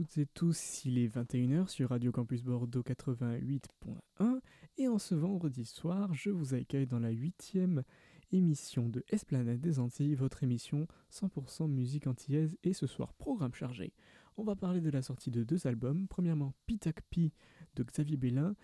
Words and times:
Toutes 0.00 0.16
et 0.16 0.24
tous, 0.24 0.86
il 0.86 0.96
est 0.96 1.14
21h 1.14 1.68
sur 1.68 1.90
Radio 1.90 2.10
Campus 2.10 2.42
Bordeaux 2.42 2.80
88.1 2.80 4.40
et 4.78 4.88
en 4.88 4.98
ce 4.98 5.14
vendredi 5.14 5.66
soir, 5.66 6.14
je 6.14 6.30
vous 6.30 6.54
accueille 6.54 6.86
dans 6.86 7.00
la 7.00 7.10
huitième 7.10 7.84
émission 8.32 8.88
de 8.88 9.04
Esplanade 9.10 9.60
des 9.60 9.78
Antilles, 9.78 10.14
votre 10.14 10.42
émission 10.42 10.86
100% 11.12 11.68
musique 11.68 12.06
antillaise 12.06 12.56
et 12.62 12.72
ce 12.72 12.86
soir 12.86 13.12
programme 13.12 13.52
chargé. 13.52 13.92
On 14.38 14.42
va 14.42 14.56
parler 14.56 14.80
de 14.80 14.88
la 14.88 15.02
sortie 15.02 15.30
de 15.30 15.44
deux 15.44 15.66
albums, 15.66 16.08
premièrement 16.08 16.54
Pitac 16.64 17.02
Pi 17.10 17.34
de 17.76 17.82
Xavier 17.82 18.16
Bellin 18.16 18.56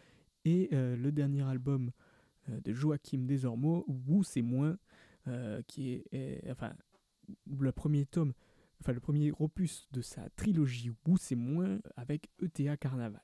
et 0.47 0.71
euh, 0.73 0.97
le 0.97 1.13
dernier 1.13 1.43
album 1.43 1.91
euh, 2.49 2.59
de 2.63 2.73
Joachim 2.73 3.27
Desormeaux, 3.27 3.85
Où 3.89 4.23
c'est 4.23 4.41
moins, 4.41 4.79
euh, 5.29 5.61
qui 5.67 6.03
est, 6.13 6.51
enfin 6.51 6.73
le 7.61 7.73
premier 7.73 8.07
tome 8.07 8.33
enfin 8.81 8.93
le 8.93 9.01
premier 9.01 9.33
opus 9.39 9.89
de 9.93 10.01
sa 10.01 10.29
trilogie 10.31 10.91
Où 11.07 11.17
c'est 11.17 11.35
moins 11.35 11.79
avec 11.97 12.31
ETA 12.43 12.77
Carnaval. 12.77 13.23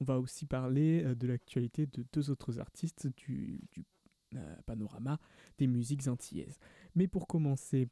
On 0.00 0.04
va 0.04 0.18
aussi 0.18 0.46
parler 0.46 1.04
euh, 1.04 1.14
de 1.14 1.26
l'actualité 1.26 1.86
de 1.86 2.04
deux 2.12 2.30
autres 2.30 2.58
artistes 2.58 3.08
du, 3.16 3.60
euh, 4.34 4.56
panorama 4.66 5.18
des 5.58 5.66
musiques 5.66 6.08
antillaises. 6.08 6.58
Mais 6.94 7.06
pour 7.06 7.26
commencer, 7.26 7.88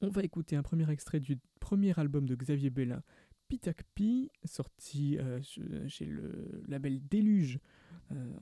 on 0.00 0.08
va 0.08 0.22
écouter 0.22 0.56
un 0.56 0.62
premier 0.62 0.90
extrait 0.90 1.20
du 1.20 1.38
premier 1.60 1.98
album 1.98 2.26
de 2.26 2.34
Xavier 2.34 2.70
Bellin, 2.70 3.02
Pitac 3.48 3.82
Pi, 3.94 4.30
sorti 4.44 5.18
euh, 5.18 5.40
chez 5.86 6.06
le 6.06 6.62
label 6.66 7.00
Déluge 7.08 7.60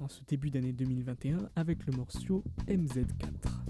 en 0.00 0.08
ce 0.08 0.22
début 0.24 0.50
d'année 0.50 0.72
2021 0.72 1.48
avec 1.54 1.86
le 1.86 1.92
morceau 1.92 2.42
MZ4. 2.66 3.62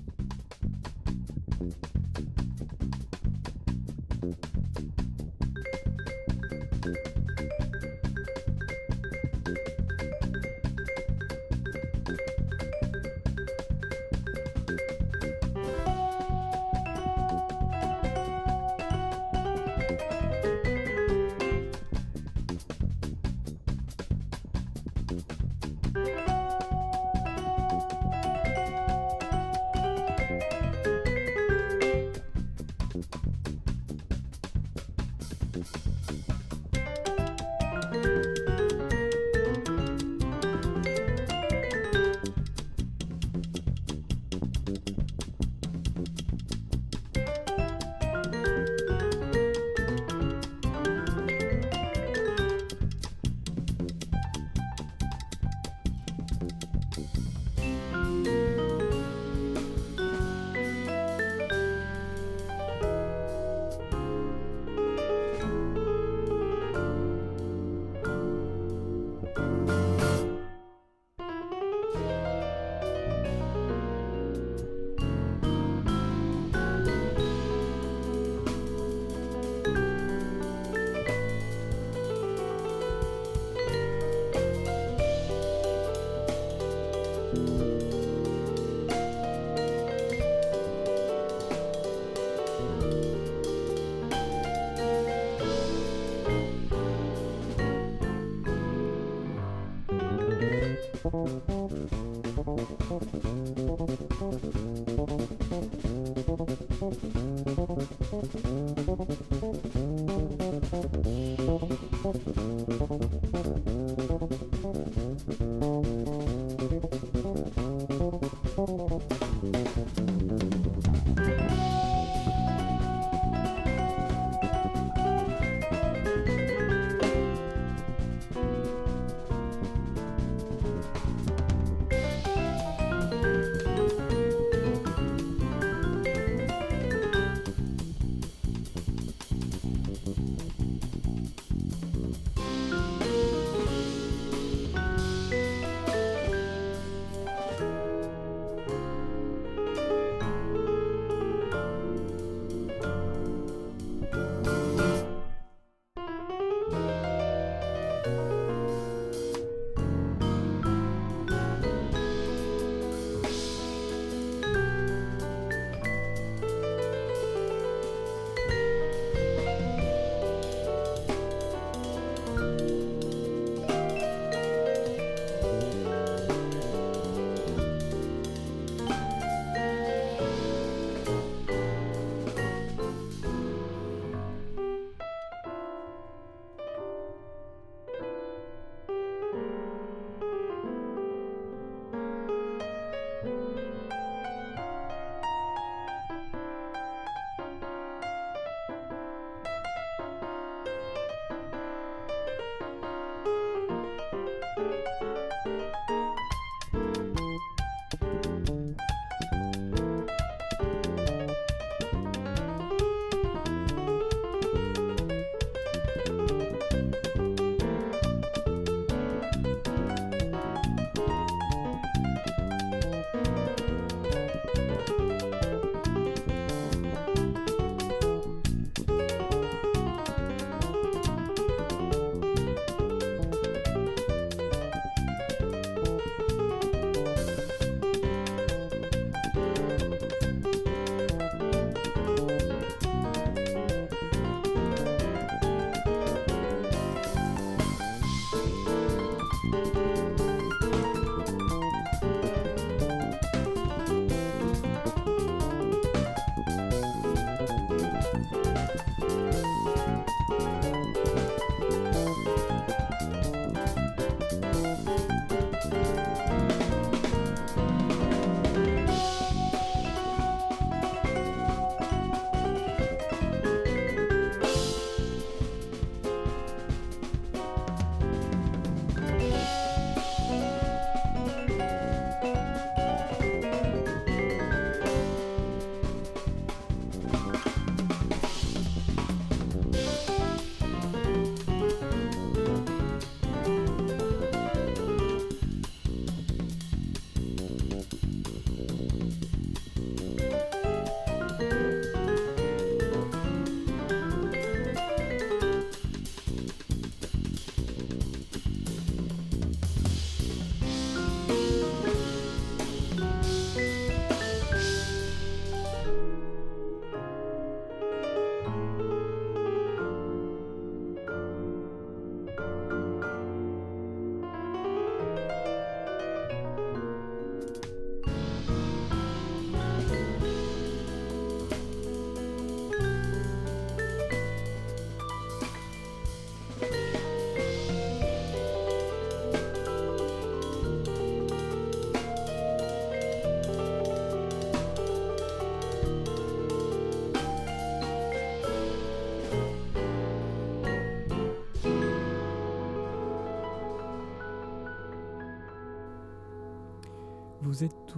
Thank 101.13 101.29
you. 101.29 101.42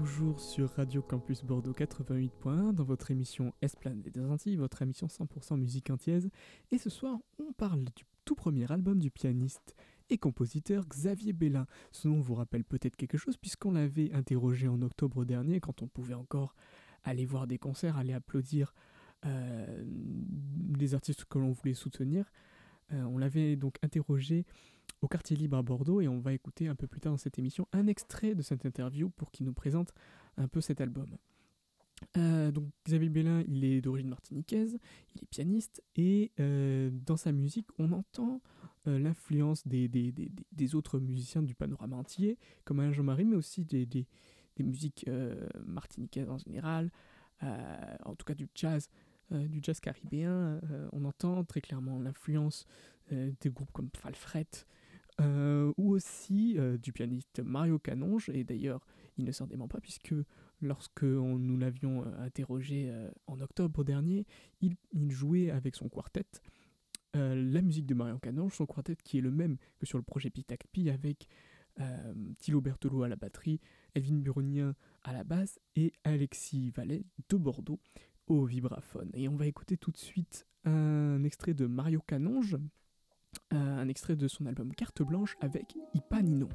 Toujours 0.05 0.39
sur 0.39 0.69
Radio 0.73 1.01
Campus 1.01 1.43
Bordeaux 1.43 1.73
88.1 1.73 2.75
dans 2.75 2.85
votre 2.85 3.11
émission 3.11 3.55
Esplanade 3.63 4.03
des 4.03 4.21
Antilles, 4.21 4.57
votre 4.57 4.83
émission 4.83 5.07
100% 5.07 5.57
musique 5.57 5.89
antillaise. 5.89 6.29
Et 6.71 6.77
ce 6.77 6.91
soir, 6.91 7.19
on 7.39 7.55
parle 7.55 7.85
du 7.85 8.05
tout 8.27 8.35
premier 8.35 8.71
album 8.71 8.99
du 8.99 9.11
pianiste 9.11 9.75
et 10.11 10.19
compositeur 10.19 10.87
Xavier 10.87 11.33
Bellin. 11.33 11.67
Ce 11.91 12.07
nom 12.07 12.21
vous 12.21 12.35
rappelle 12.35 12.65
peut-être 12.65 12.97
quelque 12.97 13.17
chose 13.17 13.39
puisqu'on 13.39 13.73
l'avait 13.73 14.13
interrogé 14.13 14.69
en 14.69 14.83
octobre 14.83 15.25
dernier 15.25 15.59
quand 15.59 15.81
on 15.81 15.87
pouvait 15.87 16.13
encore 16.13 16.55
aller 17.03 17.25
voir 17.25 17.47
des 17.47 17.57
concerts, 17.57 17.97
aller 17.97 18.13
applaudir 18.13 18.75
euh, 19.25 19.85
les 20.79 20.95
artistes 20.95 21.25
que 21.25 21.39
l'on 21.39 21.53
voulait 21.53 21.73
soutenir. 21.73 22.31
Euh, 22.93 23.03
on 23.05 23.17
l'avait 23.17 23.57
donc 23.57 23.77
interrogé 23.83 24.45
au 25.01 25.09
quartier 25.09 25.37
libre 25.37 25.57
à 25.57 25.63
Bordeaux 25.63 26.01
et 26.01 26.09
on 26.09 26.19
va 26.21 26.33
écouter 26.33 26.69
un 26.69 26.75
peu 26.75 26.87
plus 26.87 27.01
tard 27.01 27.13
dans 27.13 27.19
cette 27.19 27.39
émission 27.39 27.69
un 27.73 27.87
extrait 27.87 28.35
de 28.35 28.43
cette 28.43 28.65
interview 28.65 29.11
pour 29.11 29.31
qu'il 29.31 29.47
nous 29.47 29.53
présente 29.53 29.93
un 30.37 30.49
peu 30.49 30.61
cet 30.61 30.81
album. 30.81 31.17
Euh, 32.17 32.51
donc 32.51 32.67
Xavier 32.87 33.09
Bellin, 33.09 33.43
il 33.49 33.65
est 33.65 33.81
d'origine 33.81 34.09
martiniquaise, 34.09 34.79
il 35.15 35.23
est 35.23 35.27
pianiste 35.27 35.83
et 35.97 36.33
euh, 36.41 36.91
dans 36.93 37.17
sa 37.17 37.33
musique 37.33 37.69
on 37.79 37.93
entend 37.93 38.41
euh, 38.87 38.99
l'influence 38.99 39.67
des, 39.67 40.75
autres 40.75 40.99
musiciens 40.99 41.43
du 41.43 41.55
panorama 41.55 41.97
entier, 41.97 42.39
comme 42.65 42.81
Alain 42.81 42.93
Jean-Marie, 42.93 43.25
mais 43.25 43.37
aussi 43.37 43.65
des, 43.65 44.07
musiques 44.59 45.09
martiniquaises 45.65 46.31
en 46.31 46.39
général, 46.39 46.91
en 47.43 48.15
tout 48.15 48.25
cas 48.25 48.35
du 48.35 48.49
jazz, 48.55 48.89
du 49.31 49.59
jazz 49.63 49.81
caribéen. 49.81 50.61
on 50.93 51.05
entend 51.05 51.43
très 51.45 51.61
clairement 51.61 51.99
l'influence 51.99 52.67
des 53.11 53.51
groupes 53.51 53.73
comme 53.73 53.91
Falfret, 53.97 54.47
euh, 55.21 55.73
ou 55.77 55.93
aussi 55.93 56.59
euh, 56.59 56.77
du 56.77 56.93
pianiste 56.93 57.39
Mario 57.39 57.79
Canonge, 57.79 58.31
et 58.31 58.43
d'ailleurs 58.43 58.85
il 59.17 59.25
ne 59.25 59.31
s'en 59.31 59.47
dément 59.47 59.69
pas 59.69 59.81
puisque 59.81 60.13
lorsque 60.61 61.05
nous 61.05 61.57
l'avions 61.57 62.05
euh, 62.05 62.25
interrogé 62.25 62.93
en 63.29 63.41
octobre 63.41 63.85
dernier, 63.85 64.27
il, 64.61 64.77
jouait 65.11 65.51
avec 65.51 65.77
son 65.77 65.89
quartet 65.89 66.27
la 67.17 67.63
musique 67.63 67.87
de 67.87 67.95
Mario 67.95 68.19
Canonge, 68.19 68.55
son 68.55 68.67
quartet 68.67 68.97
qui 68.97 69.19
est 69.19 69.21
le 69.21 69.31
même 69.31 69.57
que 69.79 69.87
sur 69.87 69.99
le 69.99 70.03
projet 70.03 70.31
Pitacpi 70.31 70.91
avec 70.91 71.29
Thilo 72.39 72.61
Bertolo 72.61 73.05
à 73.05 73.09
la 73.09 73.15
batterie, 73.15 73.61
Elvin 73.95 74.17
Buronien 74.17 74.75
à 75.05 75.13
la 75.13 75.23
basse 75.23 75.61
et 75.77 75.93
Alexis 76.03 76.71
Vallet 76.71 77.05
de 77.29 77.37
Bordeaux 77.37 77.79
au 78.27 78.45
vibraphone. 78.45 79.13
Et 79.15 79.29
on 79.29 79.37
va 79.37 79.47
écouter 79.47 79.77
tout 79.77 79.93
de 79.93 79.97
suite 79.97 80.45
un 80.65 81.23
extrait 81.23 81.55
de 81.55 81.67
Mario 81.67 82.01
Canonge 82.05 82.57
euh, 82.57 82.59
un 83.51 83.89
extrait 83.89 84.17
de 84.17 84.29
son 84.29 84.47
album 84.47 84.73
Carte 84.75 85.03
Blanche 85.03 85.37
avec 85.41 85.77
Ipanino. 85.95 86.49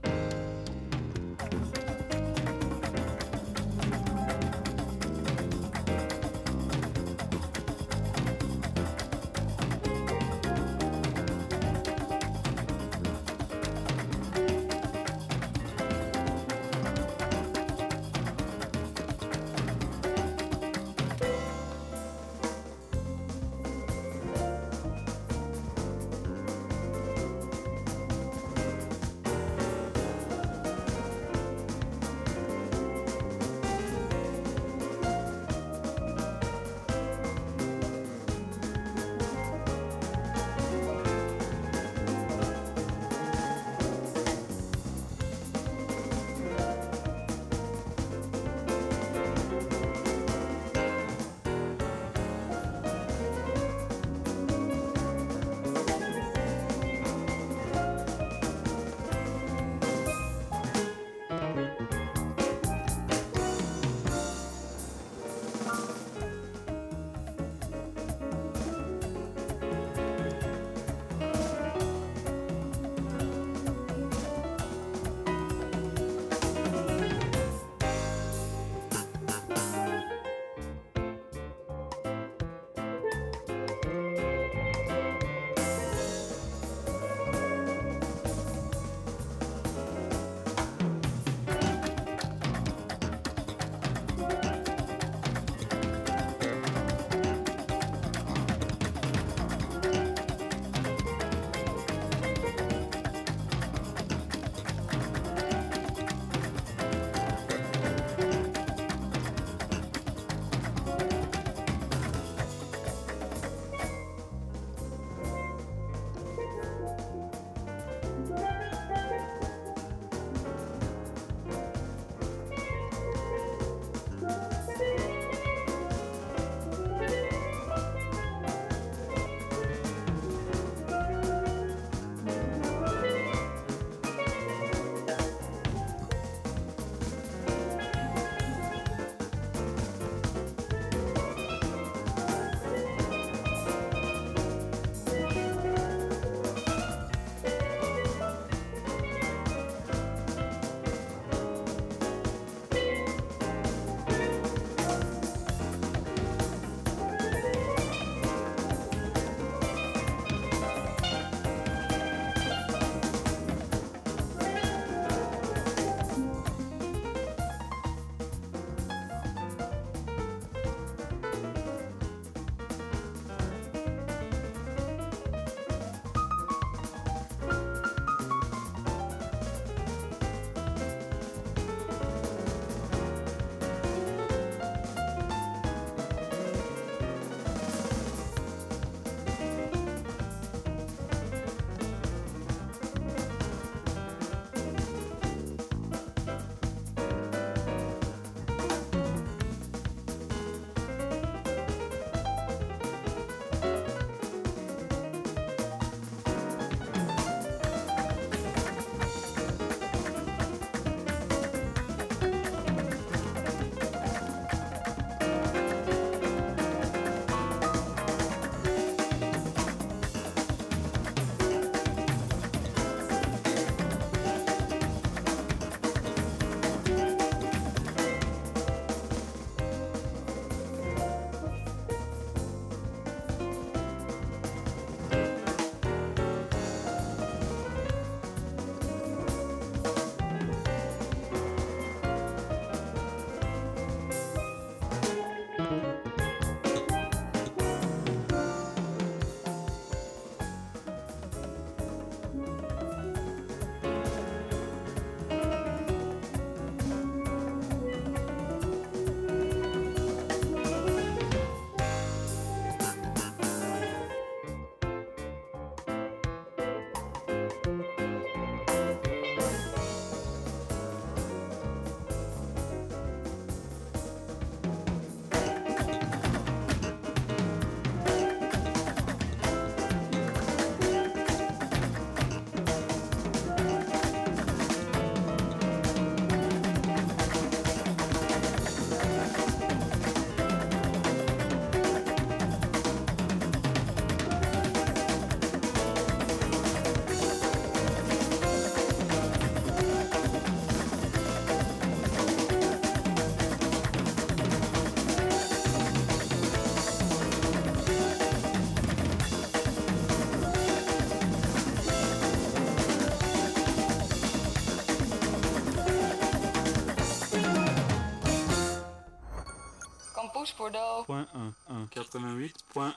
Bordeaux. 320.59 321.05
Point 321.05 321.25
1, 321.69 321.85
88.1. 321.85 322.91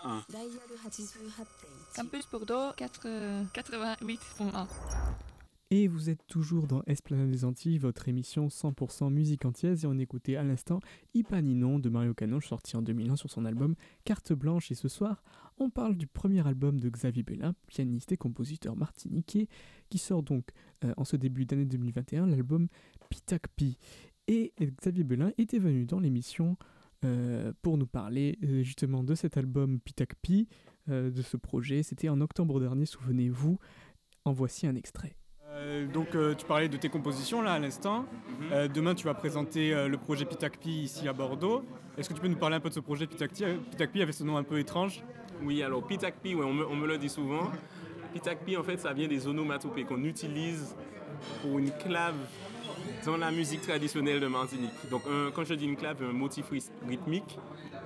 Campus 1.95 2.29
Bordeaux 2.29 2.73
88.1. 2.77 4.67
Et 5.71 5.87
vous 5.87 6.11
êtes 6.11 6.27
toujours 6.27 6.67
dans 6.67 6.83
Esplanade 6.89 7.31
des 7.31 7.45
Antilles, 7.45 7.79
votre 7.79 8.09
émission 8.09 8.49
100% 8.49 9.11
musique 9.11 9.45
antillaise, 9.45 9.85
et 9.85 9.87
on 9.87 9.97
écoutait 9.97 10.35
à 10.35 10.43
l'instant 10.43 10.81
Ipaninon 11.15 11.79
de 11.79 11.89
Mario 11.89 12.15
Canoche, 12.15 12.49
sorti 12.49 12.77
en 12.77 12.83
2001 12.83 13.15
sur 13.15 13.31
son 13.31 13.45
album 13.45 13.77
Carte 14.05 14.33
Blanche. 14.33 14.73
Et 14.73 14.75
ce 14.75 14.89
soir, 14.89 15.23
on 15.57 15.71
parle 15.71 15.97
du 15.97 16.09
premier 16.09 16.45
album 16.47 16.81
de 16.81 16.91
Xavier 16.91 17.23
Bellin, 17.23 17.55
pianiste 17.69 18.11
et 18.11 18.17
compositeur 18.17 18.75
martiniquais, 18.75 19.49
qui 19.89 19.99
sort 19.99 20.25
donc 20.25 20.49
euh, 20.85 20.93
en 20.97 21.05
ce 21.05 21.17
début 21.17 21.47
d'année 21.47 21.65
2021, 21.65 22.27
l'album 22.27 22.67
Pitacpi. 23.09 23.79
Et 24.27 24.53
Xavier 24.61 25.05
Bellin 25.05 25.33
était 25.39 25.59
venu 25.59 25.87
dans 25.87 26.01
l'émission 26.01 26.57
euh, 27.05 27.53
pour 27.63 27.79
nous 27.79 27.87
parler 27.87 28.39
euh, 28.45 28.63
justement 28.63 29.03
de 29.03 29.15
cet 29.15 29.37
album 29.37 29.81
Pitacpi, 29.81 30.49
de 30.89 31.23
ce 31.23 31.37
projet. 31.37 31.85
C'était 31.85 32.09
en 32.09 32.21
octobre 32.21 32.59
dernier, 32.59 32.87
souvenez-vous. 32.87 33.57
En 34.25 34.33
voici 34.33 34.67
un 34.67 34.75
extrait. 34.75 35.17
Euh, 35.55 35.87
donc 35.87 36.15
euh, 36.15 36.35
tu 36.35 36.47
parlais 36.47 36.69
de 36.69 36.77
tes 36.77 36.89
compositions 36.89 37.43
là 37.43 37.53
à 37.53 37.59
l'instant. 37.59 38.01
Mhm. 38.01 38.49
Euh, 38.53 38.69
demain 38.69 38.95
tu 38.95 39.05
vas 39.05 39.15
présenter 39.15 39.73
le 39.89 39.97
projet 39.99 40.25
Pitakpi 40.25 40.71
ici 40.71 41.09
à 41.09 41.13
Bordeaux. 41.13 41.65
Est-ce 41.99 42.09
que 42.09 42.15
tu 42.15 42.21
peux 42.21 42.29
nous 42.29 42.37
parler 42.37 42.57
un 42.57 42.61
peu 42.61 42.71
de 42.71 42.75
ce 42.75 42.81
projet 42.81 43.07
Pitakpi 43.07 43.45
Pitakpi 43.71 44.03
avait 44.03 44.13
ce 44.13 44.25
nom 44.25 44.37
un 44.37 44.45
peu 44.45 44.59
étrange. 44.59 45.03
Oui 45.43 45.63
alors 45.63 45.87
Pitakpi, 45.87 46.35
on, 46.35 46.53
me, 46.53 46.67
on, 46.67 46.77
me, 46.77 46.87
le 46.87 46.99
dit 46.99 47.09
souvent. 47.09 47.51
Pitakpi 48.15 48.57
en 48.57 48.63
fait 48.63 48.79
ça 48.79 48.93
vient 48.93 49.09
des 49.09 49.27
onomatopées 49.27 49.85
qu'on 49.85 50.03
utilise 50.05 50.75
pour 51.43 51.59
une 51.59 51.71
clave 51.71 52.17
dans 53.05 53.17
la 53.17 53.31
musique 53.31 53.63
traditionnelle 53.63 54.21
de 54.21 54.27
Martinique. 54.27 54.73
Donc 54.91 55.03
quand 55.35 55.45
je 55.45 55.55
dis 55.55 55.65
une 55.65 55.77
clave, 55.77 56.03
un 56.03 56.13
motif 56.13 56.47
rythmique, 56.87 57.39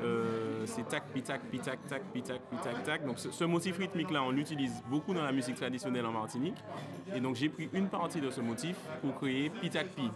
euh, 0.02 0.64
c'est 0.66 0.86
tac, 0.88 1.04
pitac, 1.12 1.40
pitac, 1.50 1.78
tac, 1.88 2.02
pitac, 2.12 2.40
pitac, 2.50 2.82
tac. 2.84 3.06
Donc 3.06 3.18
ce, 3.18 3.44
motif 3.44 3.78
rythmique-là, 3.78 4.22
on 4.22 4.30
l'utilise 4.30 4.82
beaucoup 4.90 5.14
dans 5.14 5.22
la 5.22 5.32
musique 5.32 5.56
traditionnelle 5.56 6.04
en 6.04 6.12
Martinique. 6.12 6.56
Et 7.14 7.20
donc 7.20 7.36
j'ai 7.36 7.48
pris 7.48 7.68
une 7.72 7.88
partie 7.88 8.20
de 8.20 8.30
ce 8.30 8.40
motif 8.40 8.76
pour 9.00 9.16
créer 9.16 9.48
pitac 9.48 9.88
pi. 9.88 10.10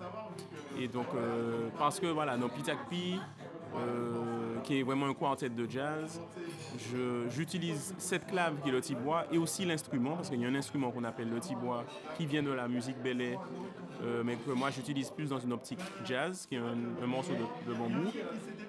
Et 0.78 0.88
donc 0.88 1.06
euh, 1.14 1.68
parce 1.78 1.98
que 1.98 2.06
voilà, 2.06 2.36
dans 2.36 2.48
pitac 2.48 2.88
pi, 2.90 3.18
qui 4.62 4.78
est 4.78 4.82
vraiment 4.82 5.06
un 5.06 5.14
quartet 5.14 5.48
de 5.48 5.68
jazz. 5.68 6.20
J'utilise 7.30 7.94
cette 7.98 8.26
clave 8.26 8.60
qui 8.62 8.68
est 8.68 8.72
le 8.72 8.80
tibois 8.80 9.24
et 9.32 9.38
aussi 9.38 9.64
l'instrument, 9.64 10.16
parce 10.16 10.30
qu'il 10.30 10.40
y 10.40 10.44
a 10.44 10.48
un 10.48 10.54
instrument 10.54 10.90
qu'on 10.90 11.04
appelle 11.04 11.28
le 11.28 11.40
tibois 11.40 11.84
qui 12.16 12.26
vient 12.26 12.42
de 12.42 12.52
la 12.52 12.68
musique 12.68 12.98
belay, 13.02 13.38
euh, 14.02 14.22
mais 14.24 14.36
que 14.36 14.50
moi 14.50 14.70
j'utilise 14.70 15.10
plus 15.10 15.28
dans 15.28 15.38
une 15.38 15.52
optique 15.52 15.80
jazz, 16.04 16.46
qui 16.48 16.56
est 16.56 16.58
un, 16.58 17.06
morceau 17.06 17.32
de, 17.66 17.74
bambou. 17.74 18.10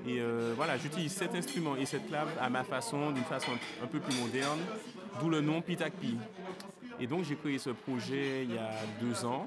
Et 0.07 0.19
euh, 0.19 0.53
voilà, 0.55 0.77
j'utilise 0.77 1.13
cet 1.13 1.35
instrument 1.35 1.75
et 1.75 1.85
cette 1.85 2.07
clave 2.07 2.29
à 2.39 2.49
ma 2.49 2.63
façon, 2.63 3.11
d'une 3.11 3.23
façon 3.23 3.51
un 3.83 3.87
peu 3.87 3.99
plus 3.99 4.17
moderne, 4.19 4.59
d'où 5.19 5.29
le 5.29 5.41
nom 5.41 5.61
Pitakpi. 5.61 6.17
Et 6.99 7.07
donc 7.07 7.23
j'ai 7.23 7.35
créé 7.35 7.57
ce 7.57 7.71
projet 7.71 8.43
il 8.43 8.53
y 8.53 8.57
a 8.57 8.71
deux 9.01 9.25
ans. 9.25 9.45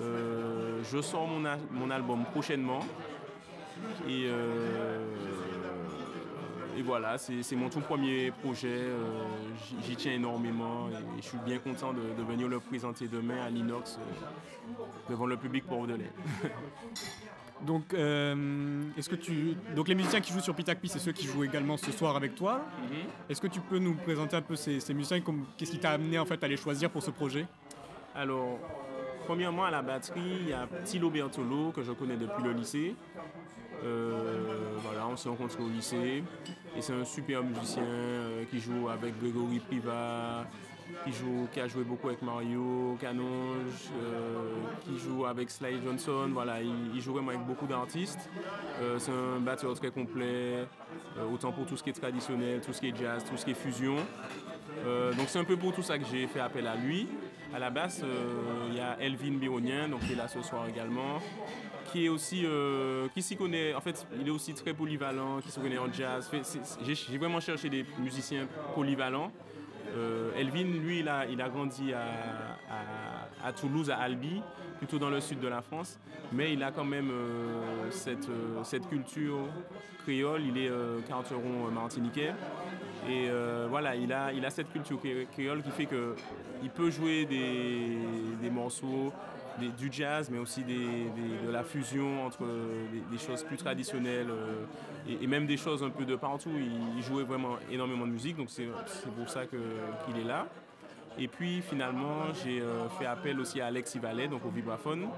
je 0.00 1.00
sors 1.02 1.26
mon, 1.26 1.42
mon 1.72 1.90
album 1.90 2.24
prochainement. 2.32 2.80
Et, 4.08 4.26
euh, 4.26 4.98
et 6.76 6.82
voilà, 6.82 7.18
c'est 7.18 7.56
mon 7.56 7.68
tout 7.68 7.80
premier 7.80 8.30
projet. 8.30 8.68
Euh, 8.68 9.22
j'y 9.82 9.96
tiens 9.96 10.12
énormément 10.12 10.88
et 10.88 11.22
je 11.22 11.26
suis 11.26 11.38
bien 11.44 11.58
content 11.58 11.92
de, 11.92 12.22
venir 12.22 12.48
le 12.48 12.60
présenter 12.60 13.08
demain 13.08 13.42
à 13.44 13.50
l'Inox 13.50 13.98
euh, 13.98 14.82
devant 15.10 15.26
le 15.26 15.36
public 15.36 15.66
bordelais. 15.66 16.10
Donc, 17.66 17.92
est-ce 17.92 19.08
que 19.08 19.16
tu, 19.16 19.56
donc 19.74 19.88
les 19.88 19.96
musiciens 19.96 20.20
qui 20.20 20.32
jouent 20.32 20.38
sur 20.38 20.54
Pitakpi, 20.54 20.86
c'est 20.86 21.00
ceux 21.00 21.10
qui 21.10 21.26
jouent 21.26 21.42
également 21.42 21.76
ce 21.76 21.90
soir 21.90 22.14
avec 22.14 22.36
toi. 22.36 22.64
Mhm. 22.82 22.98
Est-ce 23.28 23.40
que 23.40 23.48
tu 23.48 23.58
peux 23.58 23.80
nous 23.80 23.94
présenter 23.94 24.36
un 24.36 24.42
peu 24.42 24.54
ces, 24.54 24.78
ces 24.78 24.94
musiciens 24.94 25.20
Qu'est-ce 25.56 25.72
qui 25.72 25.80
t'a 25.80 25.90
amené 25.90 26.20
en 26.20 26.24
fait 26.24 26.40
à 26.44 26.46
les 26.46 26.56
choisir 26.56 26.88
pour 26.88 27.02
ce 27.02 27.10
projet? 27.10 27.48
Alors, 28.14 28.60
premièrement 29.28 29.66
à 29.66 29.70
la 29.70 29.82
batterie, 29.82 30.38
il 30.40 30.48
y 30.48 30.52
a 30.54 30.66
Tilo 30.84 31.10
Bertolo 31.10 31.70
que 31.70 31.82
je 31.82 31.92
connais 31.92 32.16
depuis 32.16 32.42
le 32.42 32.52
lycée. 32.52 32.96
Euh, 33.84 34.76
voilà, 34.82 35.06
on 35.06 35.16
s'est 35.16 35.28
rencontrés 35.28 35.62
au 35.62 35.68
lycée 35.68 36.22
et 36.76 36.82
c'est 36.82 36.92
un 36.92 37.04
super 37.04 37.42
musicien 37.42 37.82
euh, 37.84 38.44
qui 38.50 38.60
joue 38.60 38.88
avec 38.88 39.18
Gregory 39.20 39.60
Priva, 39.60 40.46
qui, 41.04 41.12
joue, 41.12 41.46
qui 41.52 41.60
a 41.60 41.68
joué 41.68 41.84
beaucoup 41.84 42.08
avec 42.08 42.22
Mario 42.22 42.96
Canonge, 43.00 43.90
euh, 44.02 44.54
qui 44.84 44.98
joue 44.98 45.26
avec 45.26 45.50
Sly 45.50 45.80
Johnson. 45.84 46.30
Voilà, 46.32 46.60
il, 46.60 47.00
joue 47.00 47.12
vraiment 47.12 47.30
avec 47.30 47.46
beaucoup 47.46 47.66
d'artistes. 47.66 48.28
c'est 48.98 49.12
un 49.12 49.40
batteur 49.40 49.74
très 49.74 49.90
complet, 49.90 50.66
autant 51.32 51.52
pour 51.52 51.66
tout 51.66 51.76
ce 51.76 51.82
qui 51.82 51.90
est 51.90 52.00
traditionnel, 52.00 52.60
tout 52.60 52.72
ce 52.72 52.80
qui 52.80 52.88
est 52.88 52.96
jazz, 52.96 53.24
tout 53.24 53.36
ce 53.36 53.44
qui 53.44 53.52
est 53.52 53.54
fusion. 53.54 53.96
donc 55.16 55.28
c'est 55.28 55.38
un 55.38 55.44
peu 55.44 55.56
pour 55.56 55.72
tout 55.72 55.82
ça 55.82 55.98
que 55.98 56.04
j'ai 56.10 56.26
fait 56.26 56.40
appel 56.40 56.66
à 56.66 56.74
lui. 56.74 57.06
À 57.54 57.58
la 57.58 57.70
basse, 57.70 58.02
il 58.68 58.76
y 58.76 58.80
a 58.80 58.96
Elvin 59.00 59.38
Bironien, 59.38 59.88
donc 59.88 60.00
qui 60.00 60.12
est 60.12 60.16
là 60.16 60.28
ce 60.28 60.42
soir 60.42 60.66
également 60.68 61.20
qui 61.90 62.06
est 62.06 62.08
aussi 62.08 62.42
euh, 62.44 63.08
qui 63.14 63.22
s'y 63.22 63.36
connaît. 63.36 63.74
En 63.74 63.80
fait, 63.80 64.06
il 64.20 64.26
est 64.26 64.30
aussi 64.30 64.54
très 64.54 64.74
polyvalent, 64.74 65.40
qui 65.40 65.50
se 65.50 65.60
connaît 65.60 65.78
en 65.78 65.92
jazz. 65.92 66.30
J'ai 66.82 67.18
vraiment 67.18 67.40
cherché 67.40 67.68
des 67.68 67.84
musiciens 67.98 68.46
polyvalents. 68.74 69.30
Euh, 69.96 70.30
Elvin, 70.36 70.64
lui, 70.64 71.00
il 71.00 71.08
a, 71.08 71.26
il 71.26 71.40
a 71.40 71.48
grandi 71.48 71.92
à, 71.92 73.52
Toulouse, 73.52 73.90
à 73.90 73.96
Albi, 73.96 74.42
plutôt 74.78 74.98
dans 74.98 75.08
le 75.08 75.20
sud 75.20 75.40
de 75.40 75.48
la 75.48 75.62
France, 75.62 75.98
mais 76.32 76.52
il 76.52 76.62
a 76.62 76.70
quand 76.70 76.84
même 76.84 77.10
euh, 77.10 77.90
cette, 77.90 78.28
cette 78.64 78.86
culture 78.88 79.38
créole. 80.04 80.42
Il 80.44 80.58
est 80.58 80.70
carteron 81.08 81.70
martiniquais. 81.72 82.32
Et 83.08 83.28
voilà, 83.70 83.96
il 83.96 84.12
a, 84.12 84.32
il 84.32 84.44
a 84.44 84.50
cette 84.50 84.70
culture 84.70 84.98
créole 85.32 85.62
qui 85.62 85.70
fait 85.70 85.86
qu'il 85.86 86.70
peut 86.70 86.90
jouer 86.90 87.24
des, 87.24 87.96
des 88.42 88.50
morceaux 88.50 89.12
du 89.58 89.88
jazz, 89.90 90.30
mais 90.30 90.38
aussi 90.38 90.62
de 90.64 91.50
la 91.50 91.64
fusion 91.64 92.24
entre 92.26 92.44
des, 93.10 93.18
choses 93.18 93.42
plus 93.42 93.56
traditionnelles 93.56 94.30
euh, 94.30 94.64
et, 95.20 95.26
même 95.26 95.46
des 95.46 95.56
choses 95.56 95.82
un 95.82 95.90
peu 95.90 96.04
de 96.04 96.16
partout. 96.16 96.52
Il, 96.96 97.02
jouait 97.02 97.24
vraiment 97.24 97.56
énormément 97.70 98.06
de 98.06 98.12
musique, 98.12 98.36
donc 98.36 98.48
c'est 98.50 98.66
pour 99.16 99.28
ça 99.28 99.42
qu'il 99.46 100.20
est 100.20 100.24
là. 100.24 100.46
Et 101.18 101.26
puis 101.26 101.62
finalement, 101.62 102.32
j'ai 102.44 102.60
euh, 102.60 102.88
fait 102.90 103.06
appel 103.06 103.40
aussi 103.40 103.60
à 103.60 103.66
Alex 103.66 103.94
Ivalet, 103.96 104.28
donc 104.28 104.44
au 104.44 104.50
vibraphone, 104.50 105.08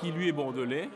qui 0.00 0.12
lui 0.12 0.28
est 0.28 0.32
bordelais. 0.32 0.90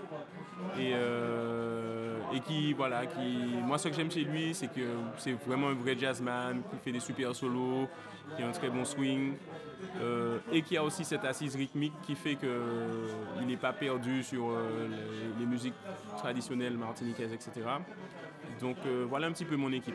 Et, 0.79 0.93
euh, 0.95 2.19
et 2.33 2.41
qui, 2.41 2.73
voilà, 2.73 3.07
qui, 3.07 3.47
moi 3.63 3.79
ce 3.79 3.89
que 3.89 3.95
j'aime 3.95 4.11
chez 4.11 4.25
lui, 4.25 4.55
c'est 4.55 4.69
que 4.69 4.81
c'est 5.19 5.33
vraiment 5.47 5.69
un 5.69 5.75
vrai 5.75 5.97
jazzman, 5.99 6.63
qui 6.71 6.77
fait 6.85 6.93
des 6.93 7.01
super 7.01 7.35
solos, 7.35 7.89
qui 8.37 8.43
a 8.43 8.49
un 8.49 8.53
très 8.53 8.71
bon 8.71 8.85
swing. 8.85 9.35
Euh, 10.01 10.39
et 10.53 10.63
qui 10.63 10.77
a 10.77 10.85
aussi 10.85 11.05
cette 11.05 11.25
assise 11.25 11.57
rythmique 11.57 11.93
qui 12.03 12.15
fait 12.15 12.37
qu'il 12.37 13.47
n'est 13.47 13.57
pas 13.57 13.73
perdu 13.73 14.23
sur 14.23 14.51
les, 14.51 15.41
les, 15.41 15.47
musiques 15.47 15.75
traditionnelles 16.19 16.77
martiniquaises, 16.77 17.33
etc. 17.33 17.67
Donc 18.61 18.77
voilà 19.09 19.27
un 19.27 19.33
petit 19.33 19.45
peu 19.45 19.57
mon 19.57 19.73
équipe. 19.73 19.95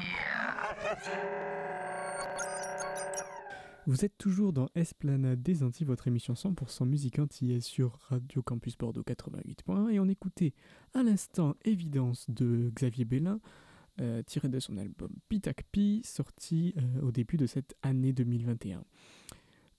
Vous 3.86 4.04
êtes 4.04 4.16
toujours 4.18 4.52
dans 4.52 4.68
Esplanade 4.76 5.42
des 5.42 5.64
Antilles, 5.64 5.86
votre 5.86 6.06
émission 6.06 6.34
100% 6.34 6.86
musique 6.86 7.18
antillaise 7.18 7.64
sur 7.64 7.98
Radio 8.08 8.40
Campus 8.42 8.78
Bordeaux 8.78 9.02
88.1 9.02 9.90
et 9.90 9.98
on 9.98 10.06
écoutait 10.08 10.54
à 10.94 11.02
l'instant 11.02 11.56
Évidence 11.64 12.30
de 12.30 12.70
Xavier 12.74 13.04
Bellin 13.04 13.40
euh, 14.00 14.22
tiré 14.22 14.48
de 14.48 14.60
son 14.60 14.76
album 14.76 15.10
Pitakpi 15.28 16.02
sorti 16.04 16.72
euh, 16.76 17.00
au 17.02 17.10
début 17.10 17.36
de 17.36 17.46
cette 17.46 17.74
année 17.82 18.12
2021. 18.12 18.84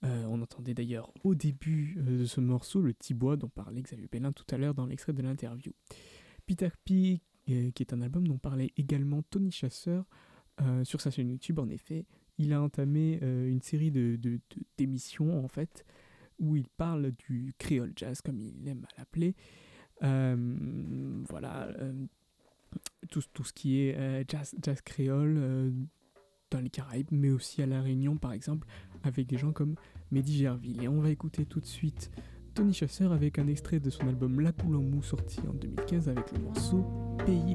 Euh, 0.04 0.24
on 0.28 0.40
entendait 0.42 0.74
d'ailleurs 0.74 1.10
au 1.24 1.34
début 1.34 1.96
de 1.96 2.24
ce 2.24 2.40
morceau 2.40 2.82
le 2.82 2.94
Tibois 2.94 3.36
dont 3.36 3.48
parlait 3.48 3.82
Xavier 3.82 4.08
Bellin 4.10 4.32
tout 4.32 4.46
à 4.50 4.58
l'heure 4.58 4.74
dans 4.74 4.86
l'extrait 4.86 5.12
de 5.12 5.22
l'interview. 5.22 5.72
Pitakpi 6.48 7.22
qui 7.46 7.82
est 7.82 7.92
un 7.92 8.02
album 8.02 8.26
dont 8.26 8.36
parlait 8.36 8.72
également 8.76 9.22
Tony 9.22 9.50
Chasseur 9.50 10.04
sur 10.82 11.00
sa 11.00 11.10
chaîne 11.10 11.30
YouTube 11.30 11.58
en 11.60 11.68
effet 11.68 12.04
il 12.38 12.52
a 12.52 12.62
entamé 12.62 13.18
euh, 13.22 13.50
une 13.50 13.60
série 13.60 13.90
de, 13.90 14.18
d'émissions 14.76 15.44
en 15.44 15.48
fait 15.48 15.84
où 16.38 16.56
il 16.56 16.68
parle 16.68 17.10
du 17.12 17.52
créole 17.58 17.92
jazz 17.96 18.20
comme 18.22 18.40
il 18.40 18.66
aime 18.68 18.86
à 18.92 18.98
l'appeler. 18.98 19.34
Euh, 20.04 21.24
voilà, 21.28 21.66
euh, 21.80 22.06
tout, 23.10 23.22
tout, 23.32 23.42
ce 23.42 23.52
qui 23.52 23.80
est 23.80 24.24
jazz, 24.28 24.54
jazz 24.62 24.80
créole 24.82 25.74
dans 26.52 26.60
les 26.60 26.70
Caraïbes, 26.70 27.08
mais 27.10 27.30
aussi 27.30 27.60
à 27.60 27.66
La 27.66 27.82
Réunion 27.82 28.16
par 28.16 28.32
exemple, 28.32 28.68
avec 29.02 29.26
des 29.26 29.36
gens 29.36 29.52
comme 29.52 29.74
Mehdi 30.12 30.38
Gerville. 30.38 30.84
Et 30.84 30.86
on 30.86 31.00
va 31.00 31.10
écouter 31.10 31.44
tout 31.44 31.58
de 31.58 31.66
suite 31.66 32.12
Tony 32.58 32.74
Chasseur 32.74 33.12
avec 33.12 33.38
un 33.38 33.46
extrait 33.46 33.78
de 33.78 33.88
son 33.88 34.08
album 34.08 34.40
La 34.40 34.52
Poule 34.52 34.74
en 34.74 34.82
Mou 34.82 35.00
sorti 35.00 35.38
en 35.48 35.54
2015 35.54 36.08
avec 36.08 36.32
le 36.32 36.40
morceau 36.40 36.84
Pays 37.24 37.54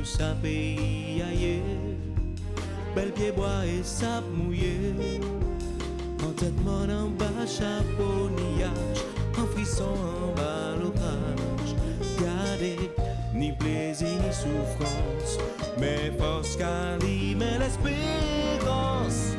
Tout 0.00 0.06
ça 0.06 0.34
pays 0.40 1.20
ailleurs 1.20 1.60
bel 2.96 3.12
pied 3.12 3.32
bois 3.32 3.66
et 3.66 3.82
sable 3.82 4.28
mouillé. 4.34 4.94
En 6.24 6.30
tête 6.30 6.58
mon 6.64 6.88
en 6.88 7.10
bas, 7.10 7.46
chapeau, 7.46 8.30
niage, 8.30 9.04
en 9.36 9.46
frisson 9.52 9.84
en 9.84 10.34
bas, 10.34 10.72
l'orage. 10.80 11.74
Gardez 12.18 12.90
ni 13.34 13.52
plaisir 13.52 14.08
ni 14.08 14.32
souffrance, 14.32 15.36
mais 15.78 16.10
force 16.18 16.56
mais 17.36 17.58
l'espérance. 17.58 19.36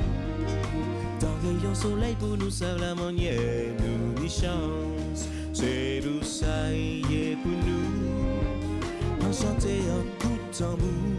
Tant 1.19 1.37
rayon 1.43 1.73
soleil 1.73 2.15
pour 2.19 2.37
nous 2.37 2.51
sauver 2.51 2.81
la 2.81 2.93
manière, 2.93 3.73
nous 3.79 4.21
ni 4.21 4.29
chance. 4.29 5.27
C'est 5.53 6.01
d'où 6.03 6.23
ça 6.23 6.71
y 6.71 7.01
est 7.01 7.35
pour 7.37 7.51
nous, 7.51 9.27
enchanté 9.27 9.79
en 9.89 10.20
tambour. 10.61 11.17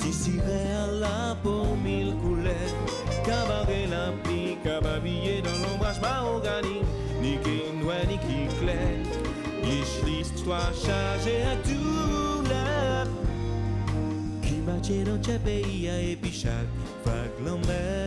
Tissiré 0.00 0.62
à 0.84 0.86
la 1.04 1.36
peau 1.42 1.64
mille 1.84 2.14
couleurs. 2.22 2.74
Cabaret 3.24 3.86
la 3.90 4.12
cababillé 4.62 5.42
dans 5.42 5.58
l'ombrage 5.62 6.00
mahogany 6.00 6.80
Ni 7.20 7.38
qui 7.42 7.76
noir, 7.76 8.04
ni 8.08 8.18
qui 8.18 8.40
clair 8.60 8.98
Yish 9.64 9.94
l'histoire 10.06 10.72
chargée 10.74 11.42
à 11.42 11.56
tout 11.66 12.42
l'air 12.48 13.06
Qui 14.42 14.56
marchait 14.66 15.02
dans 15.02 15.20
ce 15.22 15.38
pays 15.38 16.16
puis 16.22 16.32
chaque 16.32 16.70
vague 17.04 17.38
l'emmène 17.44 18.05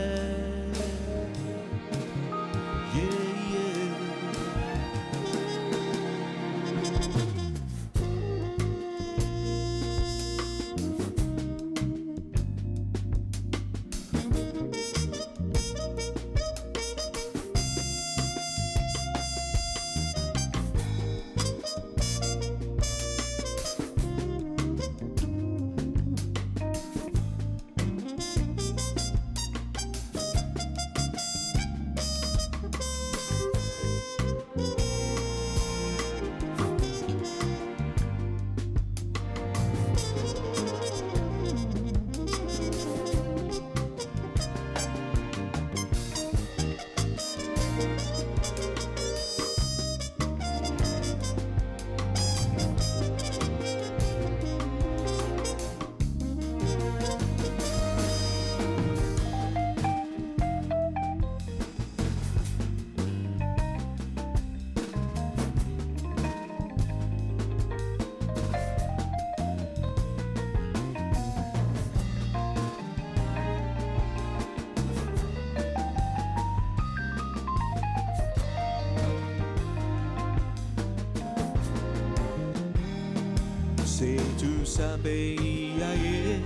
sa 84.80 84.96
pays 85.04 85.76
aïe 85.92 86.40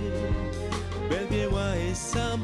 Bel 1.09 1.27
bien 1.29 1.47
et 1.87 1.93
sa 1.93 2.35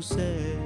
c'est. 0.00 0.56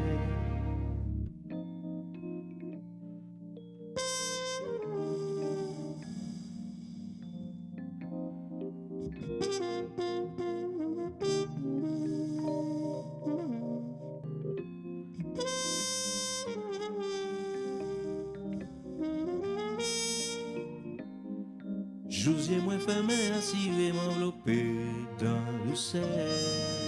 Jousier 22.09 22.59
moins 22.59 22.79
fait 22.79 23.03
main 23.03 23.37
assis 23.37 23.71
m'envelopper 23.92 24.77
dans 25.18 25.68
le 25.68 25.75
sel. 25.75 26.82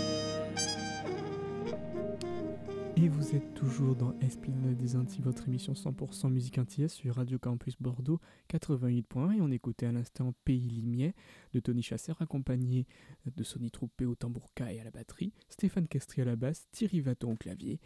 Vous 3.16 3.37
êtes 3.37 3.55
toujours 3.55 3.94
dans 3.94 4.18
Esplanade 4.18 4.77
des 4.77 4.96
Antilles, 4.96 5.22
votre 5.22 5.46
émission 5.46 5.72
100% 5.72 6.31
musique 6.31 6.59
antillaise 6.59 6.92
sur 6.92 7.14
Radio 7.14 7.38
Campus 7.38 7.77
Bordeaux 7.81 8.20
88.1 8.50 9.37
et 9.37 9.40
on 9.40 9.50
écoutait 9.53 9.87
à 9.87 9.92
l'instant 9.92 10.35
Pays 10.44 10.68
Limier 10.68 11.14
de 11.53 11.61
Tony 11.61 11.83
Chasseur 11.83 12.20
accompagné 12.20 12.87
de 13.27 13.44
Sonny 13.44 13.70
Troupé 13.70 14.05
au 14.05 14.16
tambourka 14.16 14.72
et 14.72 14.81
à 14.81 14.85
la 14.85 14.90
batterie, 14.90 15.33
Stéphane 15.48 15.87
Castry 15.87 16.22
à 16.22 16.24
la 16.24 16.35
basse, 16.35 16.66
Thierry 16.72 17.00
Vaton 17.00 17.33
au 17.33 17.37
clavier 17.37 17.79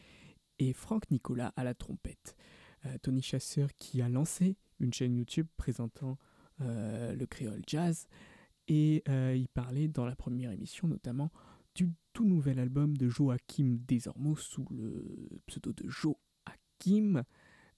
et 0.58 0.72
Franck 0.72 1.10
Nicolas 1.10 1.52
à 1.56 1.64
la 1.64 1.74
trompette. 1.74 2.34
Euh, 2.86 2.96
Tony 3.02 3.20
Chasseur 3.20 3.68
qui 3.74 4.00
a 4.00 4.08
lancé 4.08 4.56
une 4.80 4.94
chaîne 4.94 5.14
YouTube 5.14 5.46
présentant 5.58 6.16
euh, 6.62 7.14
le 7.14 7.26
créole 7.26 7.62
jazz 7.66 8.08
et 8.66 9.02
euh, 9.08 9.34
il 9.36 9.48
parlait 9.48 9.88
dans 9.88 10.06
la 10.06 10.16
première 10.16 10.52
émission 10.52 10.88
notamment 10.88 11.30
du 11.78 11.92
tout 12.12 12.24
nouvel 12.24 12.58
album 12.58 12.96
de 12.96 13.08
Joachim 13.08 13.78
Desormeaux 13.86 14.36
sous 14.36 14.66
le 14.70 15.28
pseudo 15.46 15.72
de 15.72 15.88
Joachim 15.88 17.22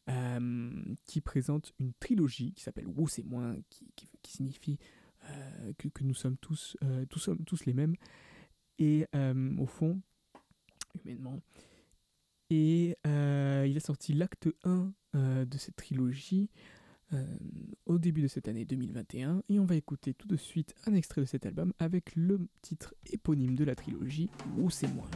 euh, 0.09 0.95
qui 1.05 1.21
présente 1.21 1.75
une 1.79 1.93
trilogie 2.01 2.55
qui 2.55 2.63
s'appelle 2.63 2.87
Wou 2.87 3.09
c'est 3.09 3.25
moi 3.25 3.55
qui, 3.69 4.09
signifie 4.27 4.79
euh, 5.29 5.73
que, 5.77 6.03
nous 6.03 6.15
sommes 6.15 6.39
tous, 6.39 6.79
euh, 6.83 7.05
tous 7.11 7.19
sommes 7.19 7.45
tous 7.45 7.67
les 7.67 7.75
mêmes 7.75 7.95
et 8.79 9.07
euh, 9.15 9.55
au 9.59 9.67
fond 9.67 10.01
humainement. 11.05 11.43
Et 12.49 12.97
il 13.05 13.77
a 13.77 13.81
sorti 13.81 14.15
l'acte 14.15 14.49
1 14.65 14.93
euh, 15.15 15.45
de 15.45 15.59
cette 15.59 15.77
trilogie 15.77 16.49
euh, 17.13 17.25
au 17.87 17.99
début 17.99 18.23
de 18.23 18.29
cette 18.29 18.49
année 18.49 18.65
2021 18.65 19.43
et 19.49 19.59
on 19.59 19.65
va 19.65 19.75
écouter 19.75 20.15
tout 20.15 20.29
de 20.29 20.37
suite 20.37 20.75
un 20.87 20.95
extrait 20.95 21.21
de 21.21 21.27
cet 21.27 21.45
album 21.47 21.73
avec 21.79 22.15
le 22.15 22.41
titre 22.63 22.95
éponyme 23.13 23.57
de 23.57 23.65
la 23.65 23.75
trilogie 23.75 24.31
Où 24.59 24.71
c'est 24.71 24.93
moi? 24.95 25.09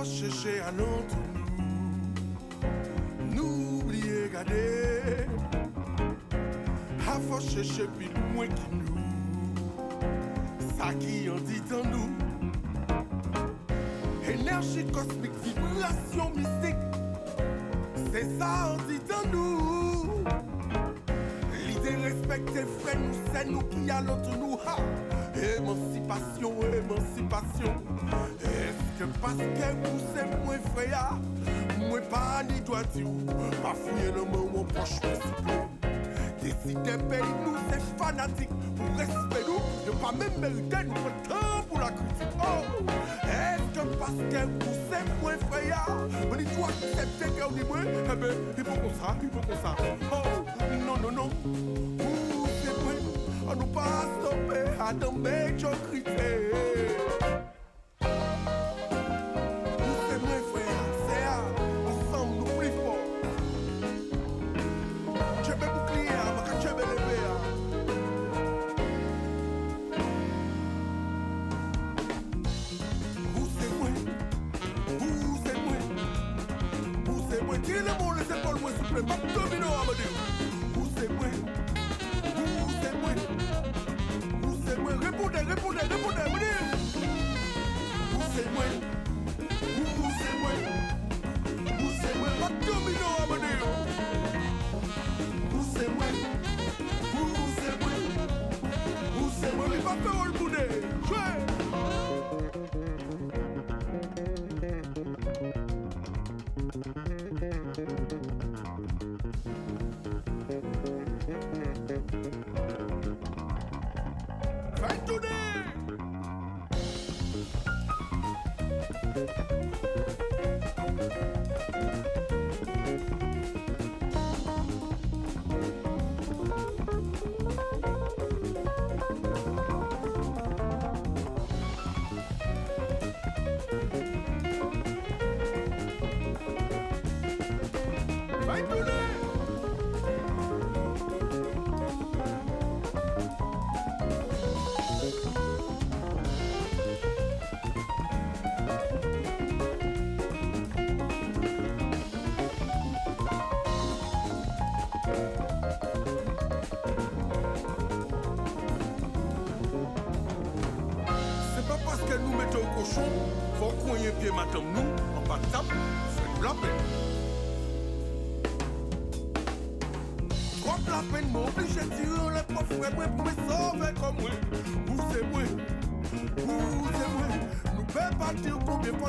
A 0.00 0.02
fò 0.02 0.08
chèche 0.08 0.62
anon 0.64 1.02
tou 1.10 1.24
nou 1.34 1.44
Nou 3.34 3.80
oubliye 3.80 4.30
gade 4.32 4.62
A 7.04 7.18
fò 7.26 7.40
chèche 7.44 7.84
pil 7.98 8.14
mwen 8.30 8.54
ki 8.56 8.78
nou 8.78 9.04
Sa 10.70 10.88
ki 11.02 11.18
an 11.34 11.44
dit 11.50 11.74
an 11.76 11.84
nou 11.92 12.08
Énergie 14.30 14.86
kosmik, 14.94 15.36
vibration 15.44 16.32
mystique. 16.36 16.84
C'est 18.12 18.38
ça 18.38 18.72
an 18.72 18.80
dit 18.88 19.12
an 19.12 19.28
nou 19.34 20.24
L'idée 21.66 21.96
respecte 22.06 22.56
frère 22.78 23.00
nous 23.04 23.20
c'est 23.34 23.44
nous 23.50 23.64
qui 23.68 23.90
allons 23.90 24.16
nous. 24.40 24.56
Ha! 24.64 24.78
Émancipation, 25.58 26.54
émancipation 26.72 27.74
Parce 29.20 29.34
que 29.34 29.42
vous 29.88 30.00
c'est 30.14 30.44
moins 30.44 30.58
frère 30.74 31.18
Moi 31.78 32.00
pas 32.10 32.42
ni 32.48 32.60
doit 32.60 32.82
dire 32.94 33.06
Pas 33.62 33.74
fouiller 33.74 34.12
le 34.14 34.22
mot 34.24 34.48
mon 34.52 34.64
proche 34.64 34.98
Décider 36.42 36.96
pays 37.08 37.20
nous 37.44 37.56
c'est 37.70 37.82
fanatique 38.02 38.48
Pour 38.76 38.96
respect 38.96 39.44
nous 39.46 39.60
Ne 39.86 39.98
pas 39.98 40.12
même 40.12 40.40
mériter 40.40 40.84
nous 40.86 40.94
prendre 40.94 41.22
temps 41.28 41.62
pour 41.68 41.78
la 41.80 41.86
critique 41.88 42.34
Oh! 42.40 42.84
Est-ce 43.24 43.78
que 43.80 43.86
parce 43.96 44.10
que 44.12 44.46
vous 44.64 44.76
c'est 44.90 45.22
moins 45.22 45.38
frère 45.50 45.86
On 46.30 46.38
y 46.38 46.44
doit 46.44 46.68
accepter 46.68 47.30
que 47.38 47.44
on 47.46 47.52
dit 47.52 47.64
moi 47.68 47.78
Eh 47.84 48.16
ben 48.16 48.34
il 48.56 48.64
faut 48.64 48.70
qu'on 48.72 49.06
ça, 49.06 49.16
il 49.22 49.28
faut 49.28 49.46
qu'on 49.46 49.62
ça 49.62 49.76
Oh! 50.10 50.44
Non 50.86 50.96
non 51.02 51.12
non. 51.12 51.30
Vous 51.44 52.46
c'est 52.64 52.82
moi 52.82 52.94
On 53.50 53.54
nous 53.56 53.66
pas 53.66 54.06
stopper 54.18 54.64
à 54.80 54.92
nos 54.94 55.12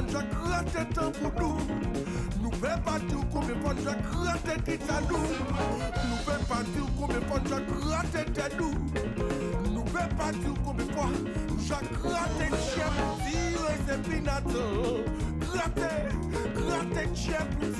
ponjak 0.01 0.25
rete 0.49 0.85
tan 0.93 1.11
pou 1.13 1.31
nou 1.39 1.57
Nou 2.41 2.51
pe 2.61 2.71
patir 2.85 3.23
kome 3.33 3.55
ponjak 3.63 3.99
rete 4.23 4.55
ki 4.65 4.77
tan 4.87 5.03
nou 5.09 5.21
Nou 6.09 6.19
pe 6.25 6.37
patir 6.49 6.87
kome 6.97 7.19
ponjak 7.29 7.69
rete 7.85 8.23
te 8.37 8.47
nou 8.57 8.71
Nou 9.75 9.85
pe 9.93 10.05
patir 10.17 10.55
kome 10.65 10.87
ponjak 10.95 11.85
rete 12.05 12.49
chep 12.69 13.01
Dire 13.25 13.75
se 13.85 13.97
pinato. 14.07 14.65
Rete, 15.53 15.93
rete 16.67 17.05
chep 17.15 17.70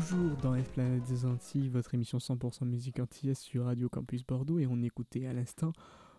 toujours 0.00 0.36
dans 0.36 0.54
Esplanade 0.54 1.02
des 1.02 1.26
Antilles, 1.26 1.68
votre 1.68 1.94
émission 1.94 2.18
100% 2.18 2.64
musique 2.64 3.00
antillaise 3.00 3.38
sur 3.38 3.64
Radio 3.66 3.88
Campus 3.88 4.24
Bordeaux 4.24 4.58
et 4.58 4.66
on 4.66 4.82
écoutait 4.82 5.26
à 5.26 5.32
l'instant 5.32 5.72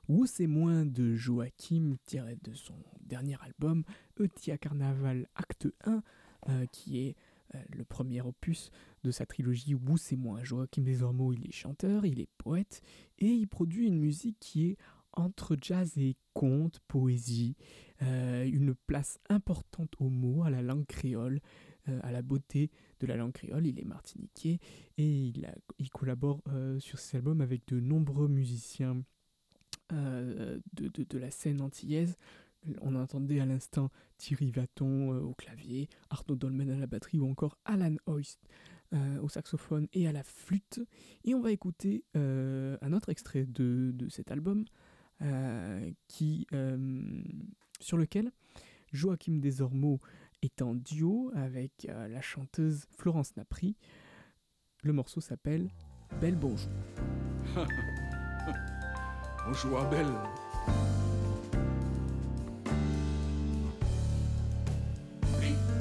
Où 0.07 0.25
c'est 0.25 0.45
moins 0.45 0.85
de 0.85 1.15
Joachim 1.15 1.95
tiré 2.05 2.37
de 2.43 2.53
son 2.53 2.75
dernier 2.99 3.37
album 3.41 3.83
Eutia 4.19 4.57
Carnaval 4.57 5.27
Acte 5.35 5.67
1 5.85 6.03
euh, 6.49 6.65
qui 6.71 6.99
est 6.99 7.15
euh, 7.55 7.59
le 7.75 7.83
premier 7.83 8.21
opus 8.21 8.69
de 9.03 9.09
sa 9.09 9.25
trilogie 9.25 9.73
Où 9.73 9.97
c'est 9.97 10.17
moins. 10.17 10.43
Joachim 10.43 10.83
Desormeaux, 10.83 11.33
il 11.33 11.47
est 11.47 11.53
chanteur, 11.53 12.05
il 12.05 12.19
est 12.19 12.29
poète 12.37 12.81
et 13.17 13.29
il 13.29 13.47
produit 13.47 13.87
une 13.87 13.99
musique 13.99 14.37
qui 14.39 14.67
est 14.67 14.77
entre 15.13 15.57
jazz 15.59 15.97
et 15.97 16.15
conte, 16.33 16.79
poésie, 16.87 17.55
euh, 18.03 18.45
une 18.45 18.75
place 18.75 19.19
importante 19.29 19.93
aux 19.99 20.09
mots, 20.09 20.43
à 20.43 20.49
la 20.49 20.61
langue 20.61 20.85
créole, 20.85 21.39
à 22.03 22.11
la 22.11 22.21
beauté 22.21 22.69
de 23.01 23.07
la 23.07 23.17
langue 23.17 23.33
créole. 23.33 23.67
Il 23.67 23.79
est 23.79 23.83
martiniquais 23.85 24.59
et 24.97 25.09
il, 25.27 25.45
a- 25.45 25.55
il 25.79 25.89
collabore 25.89 26.41
euh, 26.47 26.79
sur 26.79 26.99
ses 26.99 27.17
albums 27.17 27.41
avec 27.41 27.67
de 27.67 27.79
nombreux 27.79 28.27
musiciens 28.27 29.03
euh, 29.91 30.59
de, 30.73 31.17
la 31.17 31.31
scène 31.31 31.61
antillaise. 31.61 32.15
On 32.81 32.95
entendait 32.95 33.39
à 33.39 33.45
l'instant 33.45 33.89
Thierry 34.17 34.51
Vaton 34.51 35.13
euh, 35.13 35.19
au 35.19 35.33
clavier, 35.33 35.89
Arnaud 36.11 36.35
Dolmen 36.35 36.69
à 36.69 36.77
la 36.77 36.87
batterie 36.87 37.19
ou 37.19 37.27
encore 37.27 37.57
Alan 37.65 37.95
Hoist 38.05 38.39
euh, 38.93 39.19
au 39.19 39.27
saxophone 39.29 39.87
et 39.93 40.07
à 40.07 40.11
la 40.11 40.23
flûte. 40.23 40.79
Et 41.25 41.33
on 41.33 41.41
va 41.41 41.51
écouter 41.51 42.05
un 42.13 42.93
autre 42.93 43.09
extrait 43.09 43.45
de, 43.45 43.91
de 43.95 44.09
cet 44.09 44.31
album 44.31 44.63
sur 47.79 47.97
lequel 47.97 48.31
Joachim 48.93 49.39
Desormeaux 49.39 49.99
est 50.41 50.61
en 50.61 50.73
duo 50.73 51.31
avec 51.35 51.87
euh, 51.89 52.07
la 52.07 52.21
chanteuse 52.21 52.85
Florence 52.97 53.35
Napri. 53.37 53.75
Le 54.83 54.93
morceau 54.93 55.21
s'appelle 55.21 55.69
Belle 56.19 56.35
Bonjour. 56.35 56.69
Bonjour 59.45 59.79
Abel. 59.79 60.07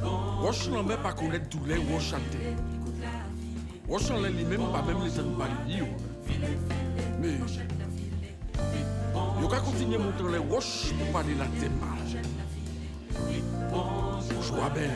Roche 0.02 0.68
n'en 0.70 0.82
met 0.82 0.96
pas 0.96 1.12
connaître 1.12 1.48
tous 1.48 1.64
les 1.66 1.76
roches 1.76 2.10
chanter. 2.10 2.56
Roche 3.88 4.10
en 4.10 4.20
lui-même, 4.22 4.72
pas 4.72 4.82
même 4.82 5.02
les 5.04 5.10
jeunes 5.10 5.36
baliers. 5.36 5.84
Mais, 7.20 7.34
il 9.40 9.48
va 9.48 9.60
continuer 9.60 9.96
à 9.96 9.98
monter 9.98 10.24
les 10.32 10.38
roches 10.38 10.92
pour 10.98 11.12
parler 11.12 11.34
la 11.34 11.46
tête 11.46 11.72
mal. 14.50 14.60
Bonjour 14.60 14.66
Abel. 14.66 14.90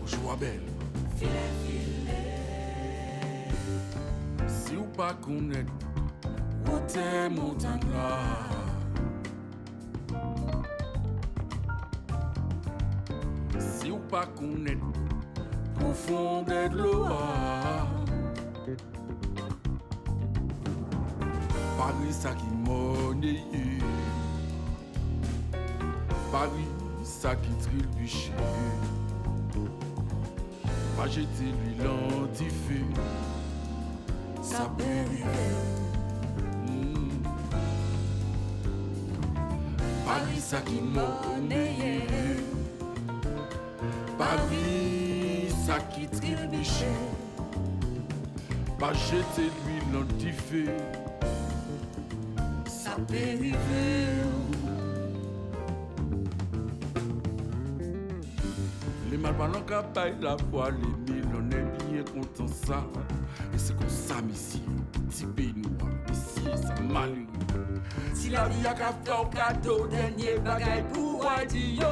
Bonjour 0.00 0.32
Abel. 0.32 0.60
Si 4.46 4.76
ou 4.76 4.84
pas 4.96 5.14
connaître, 5.14 5.72
où 6.66 6.78
t'es 6.86 7.28
montagne 7.28 7.80
là. 7.92 8.18
Si 13.58 13.90
ou 13.90 13.98
pas 13.98 14.26
connaître, 14.26 14.84
profondeur 15.74 16.70
de 16.70 16.76
l'eau. 16.76 17.06
Paris 21.76 22.12
ça 22.12 22.32
qui 22.34 22.46
monnaie. 22.68 23.63
Paris 26.34 26.66
ça 27.04 27.36
qui 27.36 27.50
trilbuche. 27.64 28.32
Pas 30.96 31.06
jeter 31.06 31.50
lui 31.62 31.76
l'antifé. 31.78 32.80
Ça. 34.42 34.68
Mm. 36.66 37.22
Paris 40.04 40.40
ça 40.40 40.60
qui 40.62 40.80
monnaie. 40.80 42.02
Paris 44.18 45.54
ça 45.64 45.78
qui 45.78 46.08
trilbuche. 46.08 46.82
Pas 48.80 48.92
jeter 48.92 49.52
lui 49.64 49.78
l'antifé. 49.92 50.64
Ça 52.66 52.96
peut 53.06 54.33
malparlants 59.24 59.62
capaillent 59.62 60.20
la 60.20 60.36
voix, 60.50 60.70
les 60.70 61.12
mille, 61.12 61.24
on 61.34 61.50
est 61.50 61.90
bien 61.90 62.04
content 62.04 62.46
ça. 62.46 62.84
Et 63.54 63.58
c'est 63.58 63.76
comme 63.76 63.88
ça, 63.88 64.16
ici, 64.30 64.62
petit 65.08 65.26
pays 65.26 65.54
noir, 65.56 65.90
ici, 66.12 66.42
ça 66.62 66.74
malheureux. 66.82 67.80
Si 68.14 68.28
la 68.30 68.48
vie 68.48 68.66
a 68.66 68.74
qu'à 68.74 68.92
faire 69.02 69.30
cadeau, 69.30 69.86
dernier 69.86 70.38
bagaille 70.44 70.84
pour 70.92 71.24
radio. 71.24 71.86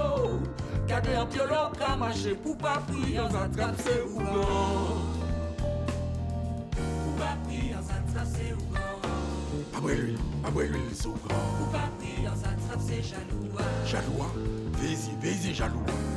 Gardez 0.86 1.14
un 1.14 1.24
violon 1.24 1.70
qu'à 1.78 1.96
marcher 1.96 2.34
pour 2.34 2.58
pas 2.58 2.82
prier, 2.86 3.20
on 3.20 3.34
attrape 3.34 3.80
ses 3.80 4.02
ougans. 4.02 4.46
Pour 6.76 7.14
pas 7.16 7.36
prier, 7.44 7.74
on 7.74 7.78
attrape 7.80 8.26
ses 8.26 8.52
ougans. 8.52 8.78
Après 9.74 9.96
lui, 9.96 10.16
après 10.44 10.68
lui, 10.68 10.80
les 10.90 11.06
ougans. 11.06 11.16
Pour 11.58 11.68
pas 11.68 11.88
prier, 11.98 12.28
on 12.28 12.38
attrape 12.38 12.80
ses 12.80 13.02
jaloux. 13.02 13.48
Jaloux, 13.86 14.18
vas-y, 14.74 15.14
vas-y, 15.22 15.54
jaloux. 15.54 15.78
Pour 15.78 15.94
pas 15.94 16.11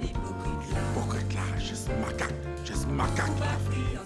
l'hypocrite 0.00 1.34
là. 1.34 1.40
Là, 1.40 1.58
juste 1.58 1.88
macaque, 2.00 2.34
juste 2.64 2.88
macaque. 2.88 3.26
Pour 3.26 3.46
pas 3.46 3.58
prier, 3.68 3.98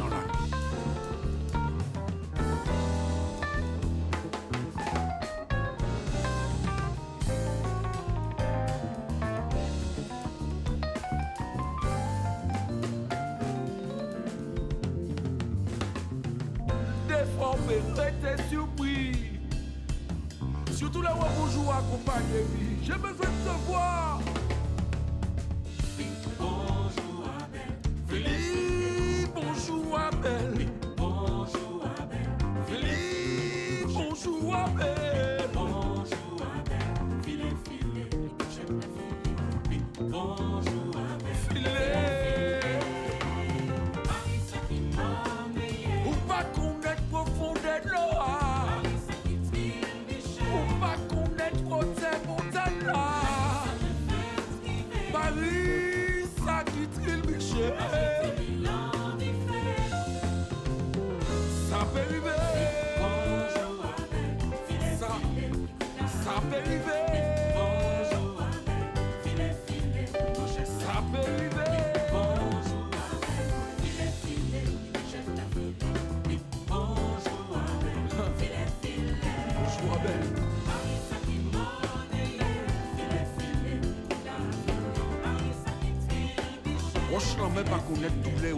on 0.00 0.57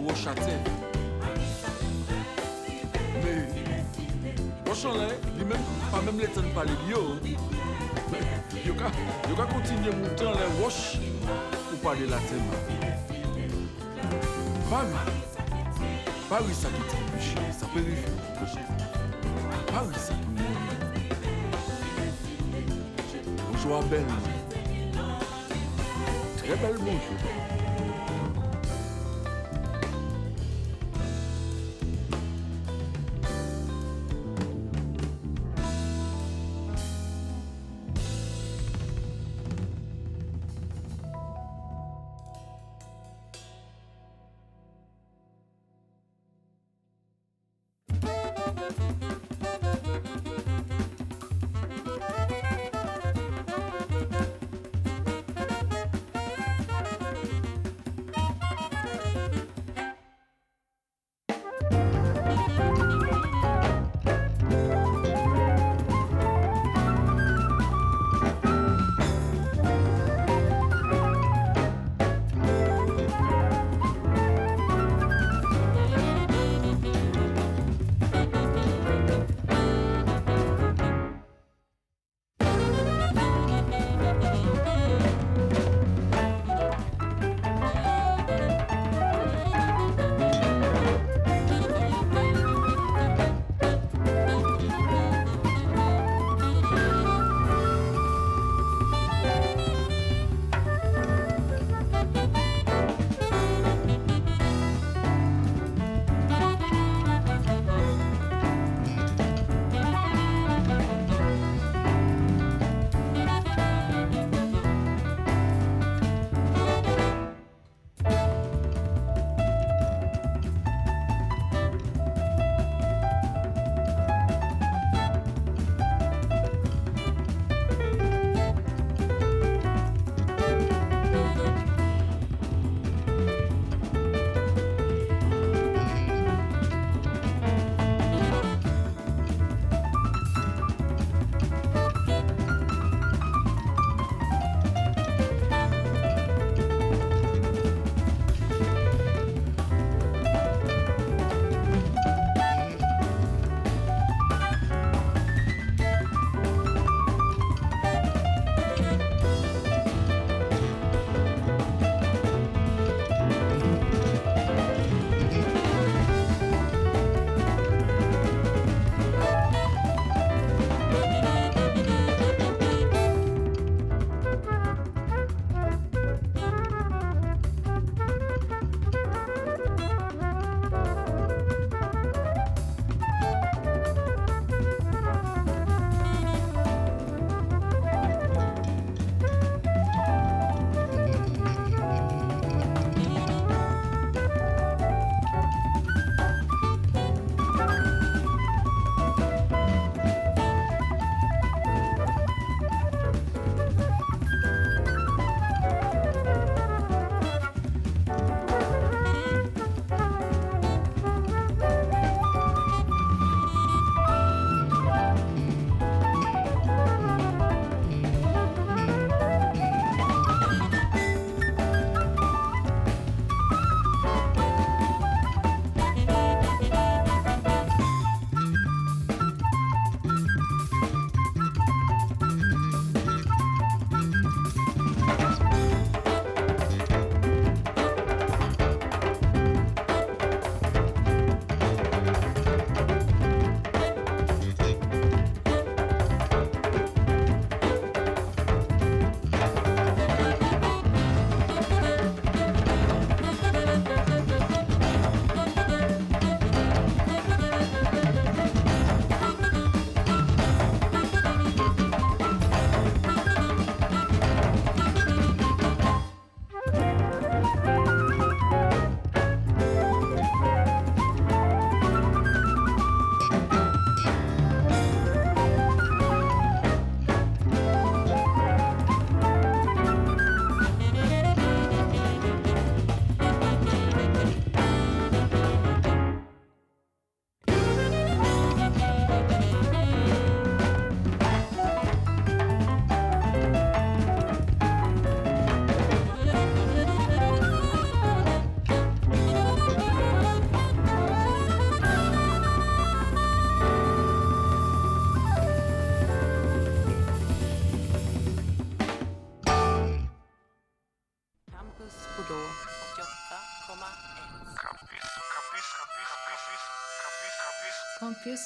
ouachatène. 0.01 0.63
Mais... 3.23 3.47
Bonjour, 4.65 4.93
lui-même, 5.37 5.61
Pas 5.91 6.01
même 6.01 6.19
les 6.19 6.27
temps 6.27 6.41
de 6.41 6.47
parler 6.47 6.71
bio. 6.87 6.99
Hein. 6.99 7.19
Mais... 8.11 8.19
Yo, 8.65 8.73
ga. 8.73 8.91
Yo, 9.29 9.35
ga 9.35 9.45
continue 9.45 9.89
à 9.89 9.95
monter 9.95 10.25
les 10.25 10.63
wash 10.63 10.99
pour 11.69 11.79
parler 11.79 12.07
latin. 12.07 12.41
Par 14.69 14.83
là. 14.83 14.89
Par 16.29 16.41
là, 16.41 16.47
ça 16.53 16.69
fait 16.69 17.17
du 17.17 17.23
jeu. 17.23 17.35
Ça 17.59 17.65
fait 17.67 17.81
du 17.81 17.91
jeu. 17.91 18.07
Par 19.67 19.83
là, 19.83 19.93
ça 19.93 20.13
fait 20.13 20.25
du 20.33 20.43
jeu. 20.43 20.53
Bonjour, 23.51 23.83
belle. 23.83 24.05
Très 26.37 26.55
belle 26.55 26.77
bonjour. 26.79 27.40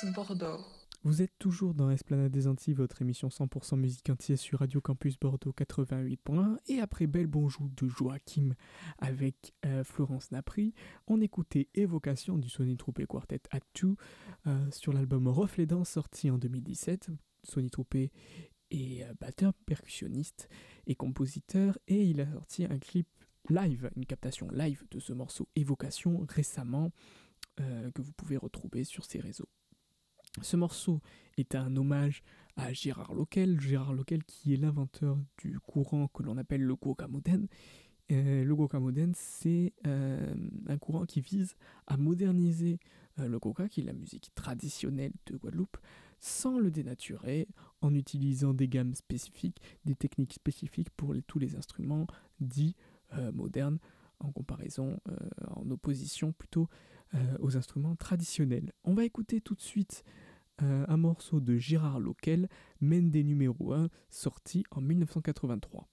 Bordeaux. 0.04 0.60
Vous 1.04 1.22
êtes 1.22 1.38
toujours 1.40 1.74
dans 1.74 1.90
Esplanade 1.90 2.32
des 2.32 2.48
Antilles, 2.48 2.74
votre 2.74 3.02
émission 3.02 3.30
100% 3.30 3.78
musique 3.78 4.10
entière 4.10 4.38
sur 4.38 4.60
Radio 4.60 4.82
Campus 4.82 5.18
Bordeaux 5.18 5.54
88.1. 5.58 6.58
Et 6.68 6.82
après 6.82 7.08
Belle 7.08 7.28
Bonjour 7.28 7.70
de 7.70 7.88
Joachim 7.88 8.56
avec 8.98 9.54
euh, 9.66 9.84
Florence 9.86 10.32
Napri, 10.32 10.74
on 11.08 11.22
écoutait 11.22 11.70
Évocation 11.76 12.38
du 12.38 12.50
Sony 12.50 12.76
Troupé 12.76 13.06
Quartet 13.06 13.42
at 13.52 13.62
2 13.82 13.96
euh, 14.48 14.72
sur 14.72 14.92
l'album 14.92 15.28
Reflet 15.30 15.66
Danse 15.66 15.90
sorti 15.90 16.30
en 16.30 16.38
2017. 16.38 17.12
Sony 17.44 17.70
Troupé 17.70 18.12
est 18.72 19.04
euh, 19.04 19.14
batteur, 19.22 19.54
percussionniste 19.66 20.50
et 20.88 20.96
compositeur 20.96 21.78
et 21.88 22.04
il 22.04 22.20
a 22.20 22.30
sorti 22.34 22.66
un 22.66 22.80
clip 22.80 23.08
live, 23.50 23.90
une 23.96 24.06
captation 24.06 24.50
live 24.52 24.84
de 24.92 25.00
ce 25.00 25.14
morceau 25.14 25.48
Évocation 25.56 26.26
récemment 26.28 26.92
que 27.58 28.02
vous 28.02 28.12
pouvez 28.12 28.36
retrouver 28.36 28.84
sur 28.84 29.06
ses 29.06 29.22
réseaux. 29.22 29.48
Ce 30.42 30.58
morceau 30.58 31.02
est 31.38 31.56
un 31.56 31.76
hommage 31.78 32.24
à 32.58 32.74
Gérard 32.74 33.14
Loquel, 33.14 33.60
Gérard 33.60 33.94
Loquel 33.94 34.24
qui 34.24 34.54
est 34.54 34.58
l'inventeur 34.58 35.18
du 35.38 35.60
courant 35.60 36.08
que 36.08 36.24
l'on 36.24 36.38
appelle 36.38 36.62
le 36.62 36.76
Goka 36.76 37.08
moderne. 37.08 37.48
Euh, 38.12 38.44
le 38.44 38.56
Goka 38.56 38.80
moderne, 38.80 39.14
c'est 39.16 39.74
euh, 39.88 40.34
un 40.68 40.78
courant 40.78 41.06
qui 41.06 41.22
vise 41.22 41.56
à 41.88 41.98
moderniser 41.98 42.80
euh, 43.20 43.28
le 43.28 43.40
Goka, 43.40 43.68
qui 43.68 43.82
est 43.82 43.86
la 43.86 43.94
musique 43.94 44.34
traditionnelle 44.36 45.14
de 45.26 45.38
Guadeloupe, 45.38 45.78
sans 46.20 46.60
le 46.60 46.70
dénaturer, 46.70 47.48
en 47.82 47.94
utilisant 47.94 48.54
des 48.54 48.68
gammes 48.68 48.94
spécifiques, 48.94 49.62
des 49.86 49.96
techniques 49.96 50.34
spécifiques 50.34 50.90
pour 50.92 51.14
tous 51.28 51.40
les 51.40 51.56
instruments 51.56 52.08
dits 52.40 52.76
modernes, 53.34 53.78
en 54.20 54.32
comparaison, 54.32 55.00
en 55.56 55.70
opposition 55.70 56.32
plutôt 56.32 56.68
aux 57.40 57.58
instruments 57.58 57.96
traditionnels. 57.96 58.72
On 58.84 58.94
va 58.94 59.06
écouter 59.06 59.42
tout 59.42 59.56
de 59.56 59.62
suite 59.62 60.04
euh, 60.62 60.86
un 60.88 60.98
morceau 60.98 61.42
de 61.42 61.58
Gérard 61.58 62.00
Loquel, 62.00 62.48
Mende 62.80 63.16
numéro 63.16 63.74
1, 63.74 63.90
sorti 64.10 64.64
en 64.72 64.80
1983. 64.80 65.88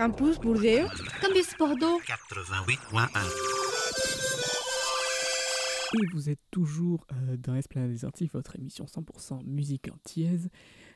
Campus 0.00 0.38
Bordeaux. 0.38 0.88
Campus 1.20 1.56
Bordeaux. 1.58 2.00
88.1. 2.06 3.06
Et 5.92 6.06
vous 6.14 6.30
êtes 6.30 6.40
toujours 6.50 7.06
euh, 7.12 7.36
dans 7.36 7.54
Esplanade 7.54 7.90
des 7.90 8.06
Antilles, 8.06 8.30
votre 8.32 8.56
émission 8.56 8.86
100% 8.86 9.44
musique 9.44 9.90
antillaise 9.92 10.48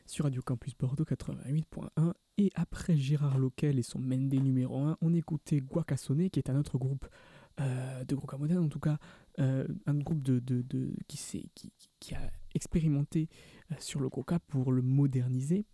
sur 0.06 0.24
Radio 0.24 0.40
Campus 0.40 0.74
Bordeaux 0.78 1.04
88.1. 1.04 2.14
Et 2.38 2.50
après 2.54 2.96
Gérard 2.96 3.36
Loquel 3.36 3.78
et 3.78 3.82
son 3.82 3.98
Mendé 3.98 4.38
numéro 4.38 4.78
1, 4.78 4.96
on 5.02 5.12
écoutait 5.12 5.60
Guacasone, 5.60 6.30
qui 6.30 6.38
est 6.38 6.48
un 6.48 6.56
autre 6.56 6.78
groupe 6.78 7.04
euh, 7.04 7.08
de 7.58 8.14
Groca 8.14 8.36
moderne, 8.36 8.64
en 8.64 8.68
tout 8.68 8.80
cas 8.80 8.98
euh, 9.40 9.66
un 9.86 9.94
groupe 9.94 10.22
de, 10.22 10.40
qui, 11.08 12.14
a 12.14 12.30
expérimenté 12.54 13.28
euh, 13.72 13.74
sur 13.78 14.00
le 14.00 14.08
Coca 14.08 14.38
pour 14.38 14.70
le 14.70 14.80
moderniser 14.80 15.66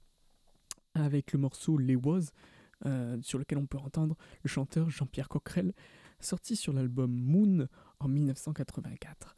avec 0.95 1.33
le 1.33 1.39
morceau 1.39 1.77
Les 1.77 1.97
Was, 1.97 2.33
euh, 2.87 3.19
sur 3.21 3.39
lequel 3.39 3.59
on 3.59 3.67
peut 3.67 3.79
entendre 3.79 4.17
le 4.43 4.49
chanteur 4.49 4.89
Jean-Pierre 4.89 5.29
Coquerel, 5.29 5.75
sorti 6.21 6.57
sur 6.57 6.73
l'album 6.73 7.13
Moon 7.13 7.69
en 7.99 8.09
1984. 8.09 9.37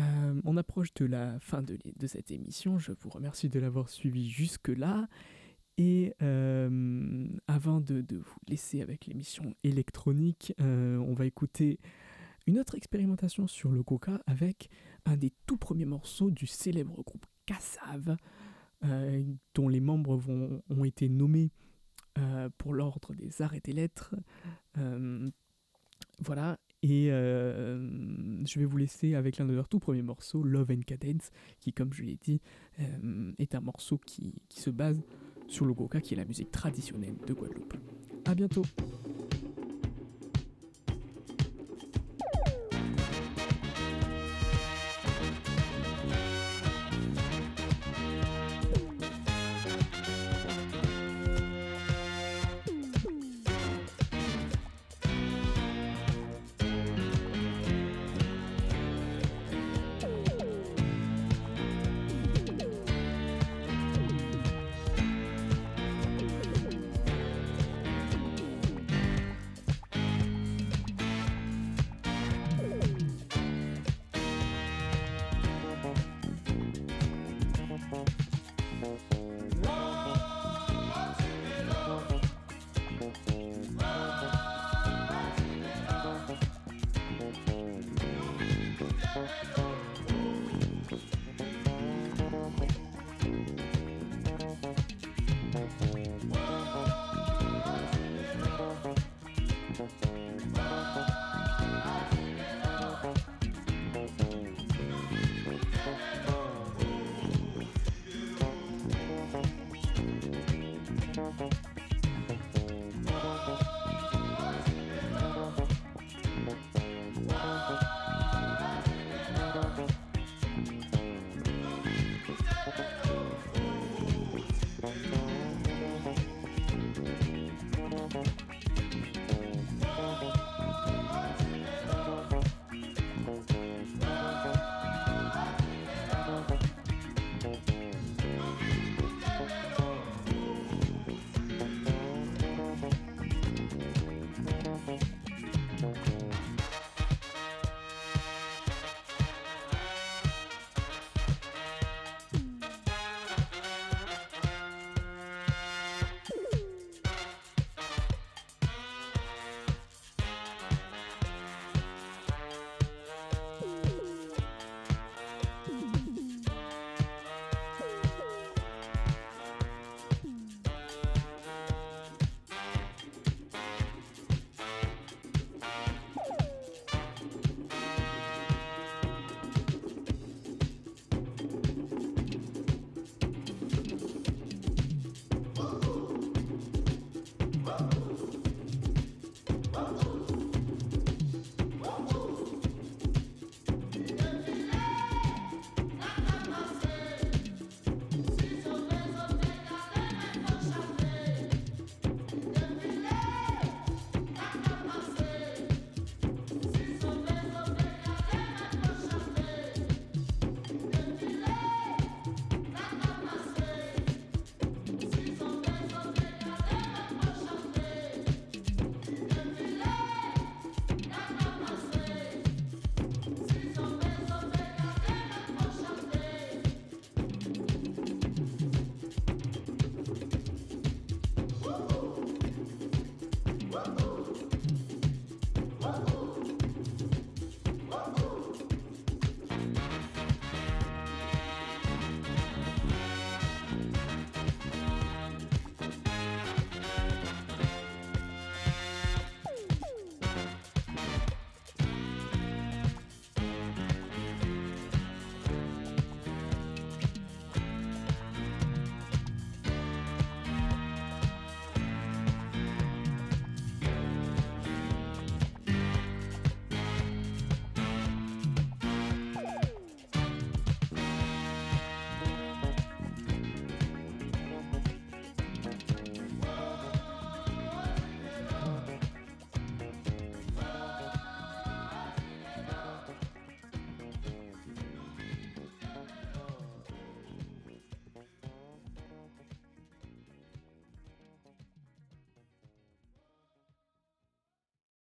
Euh, 0.00 0.40
on 0.44 0.56
approche 0.56 0.92
de 0.94 1.04
la 1.04 1.38
fin 1.40 1.62
de, 1.62 1.78
de, 1.84 2.06
cette 2.06 2.30
émission, 2.30 2.78
je 2.78 2.92
vous 2.92 3.10
remercie 3.10 3.50
de 3.50 3.60
l'avoir 3.60 3.90
suivi 3.90 4.28
jusque-là. 4.28 5.06
Et 5.76 6.14
avant 7.48 7.80
de, 7.80 8.04
vous 8.10 8.36
laisser 8.48 8.80
avec 8.80 9.06
l'émission 9.06 9.54
électronique, 9.64 10.54
on 10.58 11.14
va 11.14 11.26
écouter 11.26 11.78
une 12.46 12.58
autre 12.58 12.74
expérimentation 12.74 13.46
sur 13.46 13.70
le 13.70 13.82
coca 13.82 14.20
avec 14.26 14.68
un 15.06 15.16
des 15.16 15.32
tout 15.46 15.56
premiers 15.56 15.86
morceaux 15.86 16.30
du 16.30 16.46
célèbre 16.46 17.02
groupe 17.02 17.26
Kassav, 17.46 18.16
euh, 18.84 19.24
dont 19.54 19.68
les 19.68 19.80
membres 19.80 20.16
vont, 20.16 20.62
ont 20.68 20.84
été 20.84 21.08
nommés 21.08 21.50
euh, 22.18 22.48
pour 22.58 22.74
l'ordre 22.74 23.14
des 23.14 23.42
arts 23.42 23.54
et 23.54 23.60
des 23.60 23.72
lettres. 23.72 24.14
Voilà, 26.20 26.60
et 26.82 27.06
je 27.08 28.58
vais 28.58 28.64
vous 28.64 28.76
laisser 28.76 29.14
avec 29.14 29.38
l'un 29.38 29.46
de 29.46 29.52
leurs 29.52 29.68
tout 29.68 29.80
premiers 29.80 30.02
morceaux, 30.02 30.44
Love 30.44 30.70
and 30.70 30.82
Cadence, 30.86 31.30
qui, 31.58 31.72
comme 31.72 31.92
je 31.92 32.04
l'ai 32.04 32.16
dit, 32.16 32.40
est 33.38 33.54
un 33.56 33.60
morceau 33.60 33.98
qui, 33.98 34.32
se 34.48 34.70
base 34.70 35.02
sur 35.48 35.66
le 35.66 35.72
goka, 35.72 36.00
qui 36.00 36.14
est 36.14 36.16
la 36.16 36.24
musique 36.24 36.50
traditionnelle 36.50 37.16
de 37.26 37.32
Guadeloupe. 37.32 37.74
A 38.26 38.34
bientôt! 38.34 38.62